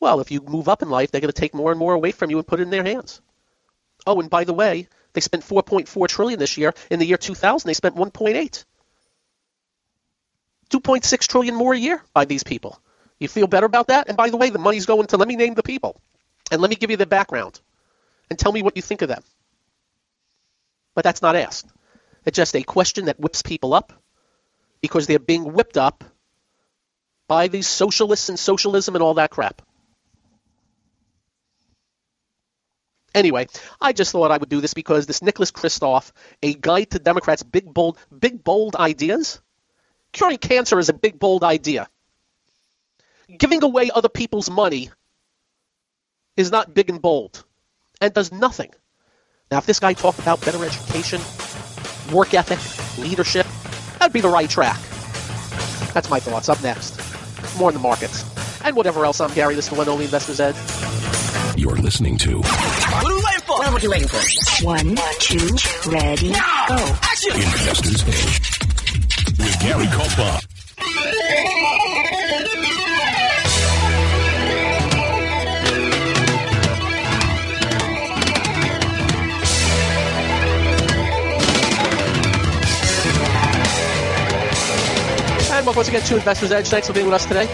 Well, 0.00 0.20
if 0.20 0.30
you 0.30 0.40
move 0.40 0.68
up 0.68 0.82
in 0.82 0.90
life, 0.90 1.10
they're 1.10 1.20
going 1.20 1.32
to 1.32 1.40
take 1.40 1.54
more 1.54 1.70
and 1.70 1.78
more 1.78 1.94
away 1.94 2.10
from 2.10 2.30
you 2.30 2.38
and 2.38 2.46
put 2.46 2.60
it 2.60 2.64
in 2.64 2.70
their 2.70 2.84
hands. 2.84 3.20
Oh, 4.06 4.20
and 4.20 4.30
by 4.30 4.44
the 4.44 4.52
way, 4.52 4.88
they 5.12 5.20
spent 5.20 5.44
4.4 5.44 6.08
trillion 6.08 6.38
this 6.38 6.56
year. 6.56 6.74
In 6.90 6.98
the 6.98 7.06
year 7.06 7.16
2000, 7.16 7.66
they 7.66 7.74
spent 7.74 7.96
1.8. 7.96 8.64
2.6 10.70 11.26
trillion 11.26 11.54
more 11.54 11.74
a 11.74 11.78
year 11.78 12.02
by 12.12 12.24
these 12.24 12.44
people. 12.44 12.80
You 13.20 13.28
feel 13.28 13.46
better 13.46 13.66
about 13.66 13.88
that? 13.88 14.08
And 14.08 14.16
by 14.16 14.30
the 14.30 14.36
way, 14.36 14.50
the 14.50 14.58
money's 14.58 14.86
going 14.86 15.06
to 15.08 15.16
let 15.16 15.28
me 15.28 15.36
name 15.36 15.54
the 15.54 15.62
people. 15.62 16.00
And 16.50 16.60
let 16.60 16.70
me 16.70 16.76
give 16.76 16.90
you 16.90 16.96
the 16.96 17.06
background. 17.06 17.60
And 18.30 18.38
tell 18.38 18.52
me 18.52 18.62
what 18.62 18.76
you 18.76 18.82
think 18.82 19.02
of 19.02 19.08
them. 19.08 19.22
But 20.94 21.04
that's 21.04 21.22
not 21.22 21.36
asked. 21.36 21.66
It's 22.24 22.36
just 22.36 22.54
a 22.56 22.62
question 22.62 23.06
that 23.06 23.20
whips 23.20 23.42
people 23.42 23.74
up 23.74 23.92
because 24.80 25.06
they're 25.06 25.18
being 25.18 25.52
whipped 25.52 25.76
up 25.76 26.04
by 27.26 27.48
these 27.48 27.66
socialists 27.66 28.28
and 28.28 28.38
socialism 28.38 28.94
and 28.94 29.02
all 29.02 29.14
that 29.14 29.30
crap. 29.30 29.62
Anyway, 33.14 33.46
I 33.80 33.92
just 33.92 34.12
thought 34.12 34.30
I 34.30 34.36
would 34.36 34.48
do 34.48 34.60
this 34.60 34.74
because 34.74 35.06
this 35.06 35.22
Nicholas 35.22 35.50
Kristof, 35.50 36.12
a 36.42 36.54
guide 36.54 36.90
to 36.90 36.98
Democrats' 36.98 37.42
big 37.42 37.72
bold, 37.72 37.98
big 38.16 38.44
bold 38.44 38.76
ideas. 38.76 39.40
Curing 40.12 40.38
cancer 40.38 40.78
is 40.78 40.88
a 40.88 40.94
big 40.94 41.18
bold 41.18 41.42
idea. 41.42 41.88
Giving 43.36 43.62
away 43.62 43.90
other 43.94 44.08
people's 44.08 44.48
money 44.48 44.90
is 46.36 46.50
not 46.50 46.72
big 46.72 46.88
and 46.88 47.02
bold, 47.02 47.44
and 48.00 48.14
does 48.14 48.32
nothing. 48.32 48.70
Now, 49.50 49.58
if 49.58 49.66
this 49.66 49.80
guy 49.80 49.92
talked 49.92 50.18
about 50.18 50.40
better 50.40 50.64
education, 50.64 51.20
work 52.10 52.32
ethic, 52.32 52.58
leadership, 52.98 53.46
that'd 53.98 54.14
be 54.14 54.22
the 54.22 54.30
right 54.30 54.48
track. 54.48 54.80
That's 55.92 56.08
my 56.08 56.20
thoughts. 56.20 56.48
Up 56.48 56.62
next, 56.62 56.96
more 57.58 57.68
in 57.68 57.74
the 57.74 57.82
markets 57.82 58.24
and 58.64 58.74
whatever 58.74 59.04
else. 59.04 59.20
I'm 59.20 59.32
Gary. 59.34 59.54
This 59.54 59.66
is 59.66 59.72
the 59.72 59.76
one 59.76 59.88
only 59.90 60.04
Investors 60.06 60.40
Ed. 60.40 60.56
You're 61.58 61.76
listening 61.76 62.16
to 62.18 62.38
What 62.38 63.04
are 63.04 63.14
we 63.14 63.22
waiting 63.24 63.40
for? 63.40 63.58
What 63.58 63.74
are 63.74 63.80
you 63.80 63.90
waiting 63.90 64.08
for? 64.08 64.64
One, 64.64 64.96
two, 65.18 65.90
ready, 65.90 66.32
go. 66.32 66.96
Action! 67.02 67.34
Investors 67.34 68.02
Edge 68.04 69.38
with 69.38 69.60
Gary 69.60 69.86
Kaltbaum. 69.86 70.57
And 85.58 85.66
welcome 85.66 85.78
once 85.78 85.88
again 85.88 86.02
to 86.02 86.14
Investors 86.14 86.52
Edge. 86.52 86.68
Thanks 86.68 86.86
for 86.86 86.92
being 86.92 87.06
with 87.06 87.16
us 87.16 87.26
today. 87.26 87.46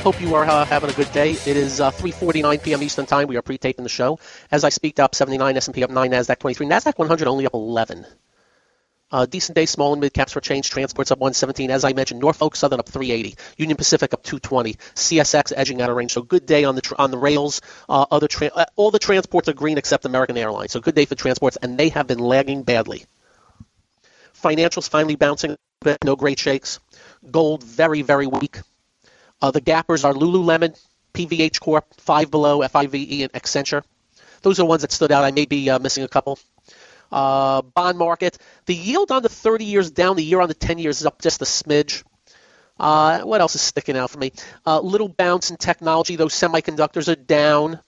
Hope 0.00 0.18
you 0.18 0.34
are 0.34 0.46
uh, 0.46 0.64
having 0.64 0.88
a 0.88 0.94
good 0.94 1.12
day. 1.12 1.32
It 1.32 1.46
is 1.58 1.78
uh, 1.78 1.90
3:49 1.90 2.62
p.m. 2.62 2.82
Eastern 2.82 3.04
Time. 3.04 3.28
We 3.28 3.36
are 3.36 3.42
pre-taping 3.42 3.82
the 3.82 3.90
show. 3.90 4.18
As 4.50 4.64
I 4.64 4.70
speak, 4.70 4.98
up 4.98 5.14
79, 5.14 5.58
S&P 5.58 5.84
up 5.84 5.90
9, 5.90 6.10
Nasdaq 6.10 6.38
23, 6.38 6.66
Nasdaq 6.66 6.96
100 6.96 7.28
only 7.28 7.44
up 7.44 7.52
11. 7.52 8.06
Uh, 9.10 9.26
decent 9.26 9.54
day, 9.54 9.66
small 9.66 9.92
and 9.92 10.00
mid 10.00 10.14
caps 10.14 10.32
for 10.32 10.40
change. 10.40 10.70
Transports 10.70 11.10
up 11.10 11.18
117. 11.18 11.70
As 11.70 11.84
I 11.84 11.92
mentioned, 11.92 12.22
Norfolk 12.22 12.56
Southern 12.56 12.80
up 12.80 12.88
380. 12.88 13.36
Union 13.58 13.76
Pacific 13.76 14.14
up 14.14 14.22
220. 14.22 14.76
CSX 14.94 15.52
edging 15.54 15.82
out 15.82 15.90
of 15.90 15.96
range. 15.96 16.14
So 16.14 16.22
good 16.22 16.46
day 16.46 16.64
on 16.64 16.76
the 16.76 16.80
tr- 16.80 16.94
on 16.96 17.10
the 17.10 17.18
rails. 17.18 17.60
Uh, 17.90 18.06
other 18.10 18.26
tra- 18.26 18.52
uh, 18.54 18.64
all 18.76 18.90
the 18.90 18.98
transports 18.98 19.50
are 19.50 19.52
green 19.52 19.76
except 19.76 20.06
American 20.06 20.38
Airlines. 20.38 20.72
So 20.72 20.80
good 20.80 20.94
day 20.94 21.04
for 21.04 21.14
transports, 21.14 21.58
and 21.60 21.76
they 21.76 21.90
have 21.90 22.06
been 22.06 22.20
lagging 22.20 22.62
badly. 22.62 23.04
Financials 24.42 24.88
finally 24.88 25.16
bouncing, 25.16 25.56
but 25.80 25.98
no 26.04 26.16
great 26.16 26.38
shakes. 26.38 26.80
Gold 27.30 27.62
very 27.62 28.02
very 28.02 28.26
weak. 28.26 28.58
Uh, 29.40 29.50
the 29.50 29.60
gappers 29.60 30.04
are 30.04 30.12
Lululemon, 30.12 30.78
PVH 31.14 31.60
Corp, 31.60 31.84
Five 31.98 32.30
Below, 32.30 32.66
FIVE, 32.66 32.94
and 33.22 33.32
Accenture. 33.32 33.82
Those 34.42 34.58
are 34.58 34.62
the 34.62 34.66
ones 34.66 34.82
that 34.82 34.92
stood 34.92 35.12
out. 35.12 35.24
I 35.24 35.30
may 35.30 35.46
be 35.46 35.70
uh, 35.70 35.78
missing 35.78 36.04
a 36.04 36.08
couple. 36.08 36.38
Uh, 37.10 37.62
bond 37.62 37.98
market, 37.98 38.38
the 38.66 38.74
yield 38.74 39.12
on 39.12 39.22
the 39.22 39.28
30 39.28 39.64
years 39.64 39.90
down, 39.90 40.16
the 40.16 40.24
year 40.24 40.40
on 40.40 40.48
the 40.48 40.54
10 40.54 40.78
years 40.78 41.00
is 41.00 41.06
up 41.06 41.20
just 41.20 41.42
a 41.42 41.44
smidge. 41.44 42.04
Uh, 42.80 43.20
what 43.20 43.40
else 43.40 43.54
is 43.54 43.60
sticking 43.60 43.96
out 43.96 44.10
for 44.10 44.18
me? 44.18 44.32
Uh, 44.66 44.80
little 44.80 45.08
bounce 45.08 45.50
in 45.50 45.56
technology. 45.56 46.16
Those 46.16 46.34
semiconductors 46.34 47.12
are 47.12 47.16
down. 47.16 47.80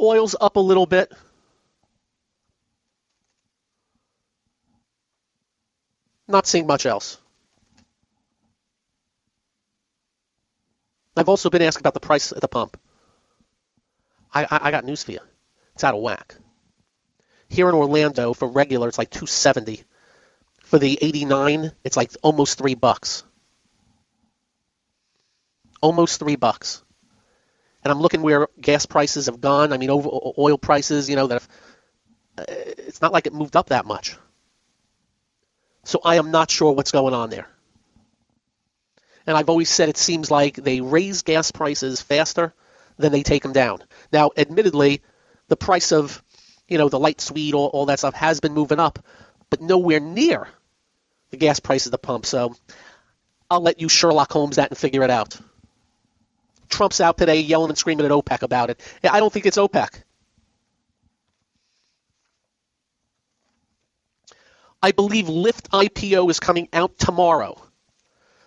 Oil's 0.00 0.34
up 0.40 0.56
a 0.56 0.60
little 0.60 0.86
bit. 0.86 1.12
Not 6.26 6.46
seeing 6.46 6.66
much 6.66 6.86
else. 6.86 7.18
I've 11.16 11.28
also 11.28 11.50
been 11.50 11.62
asked 11.62 11.80
about 11.80 11.94
the 11.94 12.00
price 12.00 12.32
at 12.32 12.40
the 12.40 12.48
pump. 12.48 12.78
I, 14.32 14.44
I, 14.44 14.68
I 14.68 14.70
got 14.70 14.84
news 14.84 15.02
for 15.02 15.12
you. 15.12 15.18
It's 15.74 15.84
out 15.84 15.94
of 15.94 16.00
whack. 16.00 16.36
Here 17.48 17.68
in 17.68 17.74
Orlando, 17.74 18.32
for 18.32 18.48
regular, 18.48 18.88
it's 18.88 18.98
like 18.98 19.10
270. 19.10 19.82
For 20.62 20.78
the 20.78 20.98
89, 21.02 21.72
it's 21.82 21.96
like 21.96 22.12
almost 22.22 22.58
three 22.58 22.76
bucks. 22.76 23.24
Almost 25.82 26.20
three 26.20 26.36
bucks. 26.36 26.82
And 27.82 27.90
I'm 27.90 28.00
looking 28.00 28.22
where 28.22 28.48
gas 28.60 28.86
prices 28.86 29.26
have 29.26 29.40
gone. 29.40 29.72
I 29.72 29.78
mean, 29.78 29.90
over 29.90 30.08
oil 30.38 30.58
prices, 30.58 31.08
you 31.08 31.16
know, 31.16 31.26
that 31.28 31.34
have, 31.34 31.48
uh, 32.38 32.44
it's 32.48 33.00
not 33.00 33.12
like 33.12 33.26
it 33.26 33.32
moved 33.32 33.56
up 33.56 33.68
that 33.68 33.86
much. 33.86 34.16
So 35.84 36.00
I 36.04 36.16
am 36.16 36.30
not 36.30 36.50
sure 36.50 36.72
what's 36.72 36.92
going 36.92 37.14
on 37.14 37.30
there. 37.30 37.48
And 39.26 39.36
I've 39.36 39.48
always 39.48 39.70
said 39.70 39.88
it 39.88 39.96
seems 39.96 40.30
like 40.30 40.56
they 40.56 40.80
raise 40.80 41.22
gas 41.22 41.50
prices 41.52 42.02
faster 42.02 42.52
than 42.98 43.12
they 43.12 43.22
take 43.22 43.42
them 43.42 43.52
down. 43.52 43.82
Now, 44.12 44.30
admittedly, 44.36 45.02
the 45.48 45.56
price 45.56 45.92
of, 45.92 46.22
you 46.68 46.78
know, 46.78 46.88
the 46.88 46.98
light 46.98 47.20
sweet, 47.20 47.54
all, 47.54 47.68
all 47.68 47.86
that 47.86 47.98
stuff 47.98 48.14
has 48.14 48.40
been 48.40 48.54
moving 48.54 48.80
up, 48.80 48.98
but 49.48 49.60
nowhere 49.60 50.00
near 50.00 50.48
the 51.30 51.36
gas 51.36 51.60
price 51.60 51.86
at 51.86 51.92
the 51.92 51.98
pump. 51.98 52.26
So 52.26 52.54
I'll 53.50 53.60
let 53.60 53.80
you 53.80 53.88
Sherlock 53.88 54.32
Holmes 54.32 54.56
that 54.56 54.70
and 54.70 54.78
figure 54.78 55.02
it 55.02 55.10
out. 55.10 55.38
Trump's 56.70 57.00
out 57.00 57.18
today 57.18 57.40
yelling 57.40 57.70
and 57.70 57.78
screaming 57.78 58.06
at 58.06 58.12
OPEC 58.12 58.42
about 58.42 58.70
it. 58.70 58.80
I 59.04 59.20
don't 59.20 59.32
think 59.32 59.46
it's 59.46 59.58
OPEC. 59.58 60.02
I 64.82 64.92
believe 64.92 65.26
Lyft 65.26 65.68
IPO 65.70 66.30
is 66.30 66.40
coming 66.40 66.68
out 66.72 66.96
tomorrow. 66.98 67.60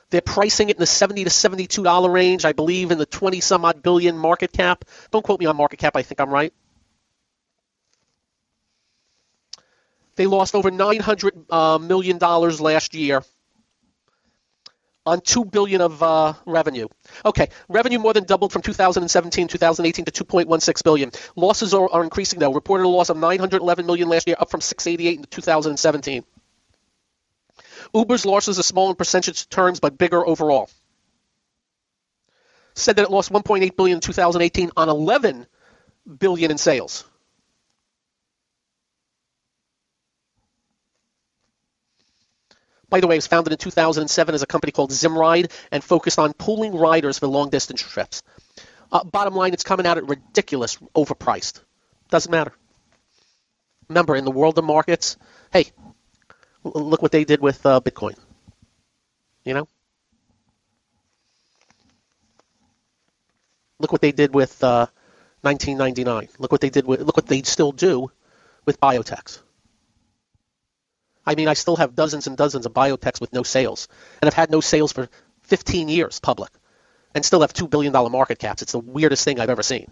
They're 0.10 0.22
pricing 0.22 0.70
it 0.70 0.78
in 0.78 0.80
the 0.80 0.86
70 0.86 1.24
to 1.24 1.30
72 1.30 1.84
dollar 1.84 2.10
range, 2.10 2.46
I 2.46 2.54
believe, 2.54 2.92
in 2.92 2.98
the 2.98 3.06
20 3.06 3.40
some 3.40 3.66
odd 3.66 3.82
billion 3.82 4.18
market 4.18 4.52
cap. 4.52 4.86
Don't 5.12 5.24
quote 5.24 5.40
me 5.40 5.46
on 5.46 5.56
market 5.56 5.78
cap. 5.78 5.96
I 5.96 6.04
think 6.04 6.20
I'm 6.20 6.30
right. 6.30 6.54
They 10.16 10.28
lost 10.28 10.54
over 10.54 10.70
900 10.70 11.52
uh, 11.52 11.80
million 11.80 12.20
dollars 12.20 12.62
last 12.62 12.94
year 12.94 13.24
on 15.06 15.22
2 15.22 15.46
billion 15.46 15.82
of 15.82 16.02
uh, 16.02 16.34
revenue. 16.46 16.88
Okay, 17.26 17.50
revenue 17.68 18.00
more 18.00 18.14
than 18.14 18.24
doubled 18.24 18.54
from 18.54 18.62
2017 18.62 19.48
2018 19.48 20.06
to 20.06 20.26
2.16 20.26 20.84
billion. 20.84 21.12
Losses 21.36 21.74
are, 21.74 21.90
are 21.92 22.04
increasing 22.04 22.40
though. 22.40 22.54
Reported 22.54 22.86
a 22.86 22.88
loss 22.88 23.10
of 23.10 23.18
911 23.18 23.86
million 23.86 24.10
last 24.10 24.28
year, 24.28 24.38
up 24.40 24.50
from 24.50 24.62
688 24.62 25.20
in 25.20 25.26
2017. 25.26 26.24
Uber's 27.94 28.26
losses 28.26 28.60
are 28.60 28.64
small 28.64 28.90
in 28.90 28.96
percentage 28.96 29.50
terms, 29.50 29.80
but 29.80 29.98
bigger 29.98 30.26
overall. 30.26 30.70
Said 32.76 32.96
that 32.96 33.04
it 33.04 33.12
lost 33.12 33.32
1.8 33.32 33.76
billion 33.76 33.98
in 33.98 34.02
2018 34.02 34.72
on 34.76 34.90
11 34.90 35.46
billion 36.18 36.52
in 36.52 36.58
sales. 36.58 37.06
By 42.94 43.00
the 43.00 43.08
way, 43.08 43.16
it 43.16 43.18
was 43.18 43.26
founded 43.26 43.52
in 43.52 43.58
2007 43.58 44.36
as 44.36 44.44
a 44.44 44.46
company 44.46 44.72
called 44.72 44.92
Zimride 44.92 45.52
and 45.72 45.84
focused 45.84 46.20
on 46.20 46.32
pooling 46.34 46.76
riders 46.76 47.18
for 47.18 47.26
long 47.26 47.50
distance 47.50 47.82
trips. 47.82 48.22
Uh, 48.92 49.04
bottom 49.04 49.34
line, 49.34 49.52
it's 49.52 49.64
coming 49.64 49.88
out 49.88 49.98
at 49.98 50.08
ridiculous, 50.08 50.78
overpriced. 50.94 51.62
Doesn't 52.12 52.32
matter. 52.32 52.54
Remember, 53.90 54.16
in 54.16 54.26
the 54.26 54.32
world 54.32 54.60
of 54.60 54.66
markets, 54.66 55.18
hey, 55.52 55.72
look 56.64 57.02
what 57.02 57.12
they 57.12 57.24
did 57.24 57.42
with 57.42 57.66
uh, 57.66 57.82
Bitcoin. 57.82 58.16
You 59.44 59.56
know? 59.56 59.68
Look 63.80 63.92
what 63.92 64.02
they 64.02 64.12
did 64.12 64.36
with 64.36 64.64
uh, 64.64 64.86
1999. 65.42 66.30
Look 66.38 66.52
what 66.52 66.62
they 66.62 66.70
did 66.70 66.86
with. 66.86 67.02
Look 67.02 67.18
what 67.18 67.26
they 67.26 67.42
still 67.42 67.72
do 67.72 68.12
with 68.66 68.80
biotechs. 68.80 69.40
I 71.26 71.36
mean, 71.36 71.48
I 71.48 71.54
still 71.54 71.78
have 71.78 71.96
dozens 71.96 72.28
and 72.28 72.36
dozens 72.36 72.66
of 72.66 72.74
biotechs 72.74 73.22
with 73.22 73.32
no 73.34 73.44
sales, 73.44 73.88
and 74.22 74.28
I've 74.28 74.34
had 74.34 74.52
no 74.52 74.62
sales 74.62 74.92
for 74.92 75.10
15 75.44 75.90
years 75.90 76.20
public, 76.20 76.52
and 77.16 77.24
still 77.24 77.42
have 77.42 77.54
two 77.54 77.68
billion 77.68 77.94
dollar 77.94 78.10
market 78.10 78.40
caps. 78.40 78.62
It's 78.62 78.74
the 78.74 78.80
weirdest 78.80 79.24
thing 79.24 79.40
I've 79.40 79.50
ever 79.50 79.64
seen. 79.64 79.90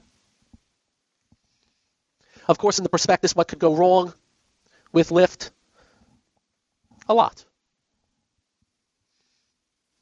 Of 2.48 2.58
course, 2.58 2.80
in 2.80 2.84
the 2.84 2.90
prospectus, 2.90 3.36
what 3.36 3.48
could 3.48 3.60
go 3.60 3.76
wrong 3.76 4.14
with 4.92 5.10
Lyft? 5.10 5.52
A 7.08 7.14
lot. 7.14 7.46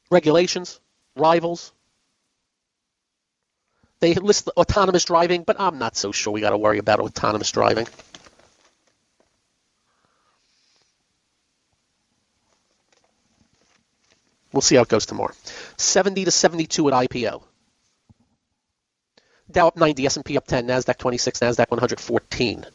Regulations, 0.09 0.79
rivals. 1.15 1.71
They 3.99 4.13
list 4.15 4.47
autonomous 4.55 5.05
driving, 5.05 5.43
but 5.43 5.59
I'm 5.59 5.77
not 5.77 5.95
so 5.95 6.11
sure 6.11 6.33
we 6.33 6.41
got 6.41 6.51
to 6.51 6.57
worry 6.57 6.79
about 6.79 6.99
autonomous 6.99 7.51
driving. 7.51 7.87
We'll 14.51 14.61
see 14.61 14.75
how 14.75 14.81
it 14.81 14.87
goes 14.87 15.05
tomorrow. 15.05 15.33
70 15.77 16.25
to 16.25 16.31
72 16.31 16.87
at 16.89 17.09
IPO. 17.09 17.43
Dow 19.51 19.67
up 19.67 19.77
90, 19.77 20.05
S&P 20.05 20.37
up 20.37 20.45
10, 20.45 20.67
Nasdaq 20.67 20.97
26, 20.97 21.39
Nasdaq 21.39 21.71
114. 21.71 22.65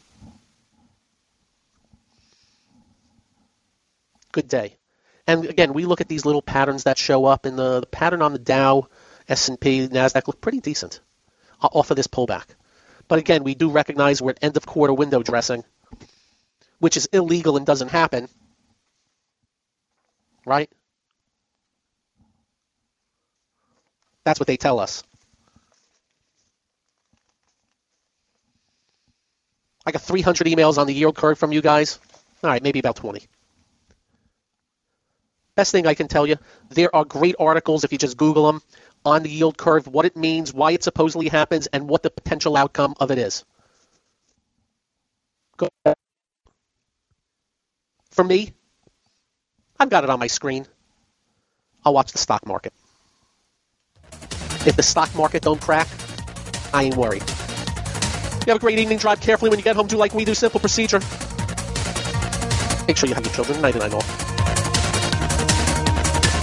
Good 4.31 4.47
day. 4.49 4.75
And 5.27 5.45
again, 5.45 5.73
we 5.73 5.85
look 5.85 6.01
at 6.01 6.09
these 6.09 6.25
little 6.25 6.41
patterns 6.41 6.83
that 6.83 6.97
show 6.97 7.25
up, 7.25 7.45
and 7.45 7.57
the, 7.57 7.79
the 7.79 7.85
pattern 7.85 8.21
on 8.21 8.33
the 8.33 8.39
Dow, 8.39 8.89
S&P, 9.29 9.87
Nasdaq 9.87 10.27
look 10.27 10.41
pretty 10.41 10.59
decent 10.59 10.99
off 11.61 11.91
of 11.91 11.97
this 11.97 12.07
pullback. 12.07 12.45
But 13.07 13.19
again, 13.19 13.43
we 13.43 13.55
do 13.55 13.69
recognize 13.69 14.21
we're 14.21 14.31
at 14.31 14.43
end 14.43 14.57
of 14.57 14.65
quarter 14.65 14.93
window 14.93 15.23
dressing, 15.23 15.63
which 16.79 16.97
is 16.97 17.07
illegal 17.07 17.57
and 17.57 17.65
doesn't 17.65 17.89
happen, 17.89 18.27
right? 20.45 20.69
That's 24.25 24.39
what 24.39 24.47
they 24.47 24.57
tell 24.57 24.79
us. 24.79 25.03
I 29.85 29.91
got 29.91 30.01
300 30.01 30.47
emails 30.47 30.77
on 30.77 30.87
the 30.87 30.93
yield 30.93 31.15
curve 31.15 31.39
from 31.39 31.51
you 31.51 31.61
guys. 31.61 31.99
All 32.43 32.49
right, 32.49 32.63
maybe 32.63 32.79
about 32.79 32.97
20. 32.97 33.23
Best 35.55 35.71
thing 35.71 35.87
I 35.87 35.93
can 35.93 36.07
tell 36.07 36.27
you, 36.27 36.37
there 36.69 36.95
are 36.95 37.05
great 37.05 37.35
articles 37.39 37.83
if 37.83 37.91
you 37.91 37.97
just 37.97 38.17
Google 38.17 38.47
them 38.47 38.61
on 39.05 39.23
the 39.23 39.29
yield 39.29 39.57
curve, 39.57 39.87
what 39.87 40.05
it 40.05 40.17
means, 40.17 40.53
why 40.53 40.71
it 40.71 40.83
supposedly 40.83 41.29
happens, 41.29 41.67
and 41.67 41.87
what 41.89 42.03
the 42.03 42.09
potential 42.09 42.57
outcome 42.57 42.95
of 42.99 43.11
it 43.11 43.19
is. 43.19 43.45
Go. 45.57 45.69
For 48.11 48.23
me, 48.23 48.53
I've 49.79 49.89
got 49.89 50.03
it 50.03 50.09
on 50.09 50.19
my 50.19 50.27
screen. 50.27 50.65
I'll 51.85 51.93
watch 51.93 52.11
the 52.11 52.17
stock 52.17 52.45
market. 52.47 52.73
If 54.65 54.75
the 54.75 54.83
stock 54.83 55.13
market 55.15 55.43
don't 55.43 55.61
crack, 55.61 55.87
I 56.73 56.83
ain't 56.83 56.95
worried. 56.95 57.23
You 58.45 58.51
have 58.51 58.57
a 58.57 58.59
great 58.59 58.79
evening. 58.79 58.97
Drive 58.97 59.21
carefully 59.21 59.49
when 59.49 59.59
you 59.59 59.63
get 59.63 59.75
home. 59.75 59.87
Do 59.87 59.97
like 59.97 60.13
we 60.13 60.25
do. 60.25 60.33
Simple 60.33 60.59
procedure. 60.59 60.99
Make 62.87 62.97
sure 62.97 63.09
you 63.09 63.15
have 63.15 63.25
your 63.25 63.33
children. 63.33 63.61
99 63.61 63.93
off. 63.93 64.07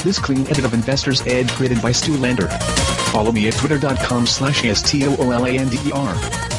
This 0.02 0.18
clean 0.18 0.46
edit 0.48 0.64
of 0.64 0.74
Investor's 0.74 1.24
Edge 1.26 1.50
created 1.52 1.80
by 1.80 1.92
Stu 1.92 2.16
Lander. 2.16 2.48
Follow 3.12 3.30
me 3.30 3.46
at 3.46 3.54
twitter.com 3.54 4.26
slash 4.26 4.64
S-T-O-O-L-A-N-D-E-R. 4.64 6.51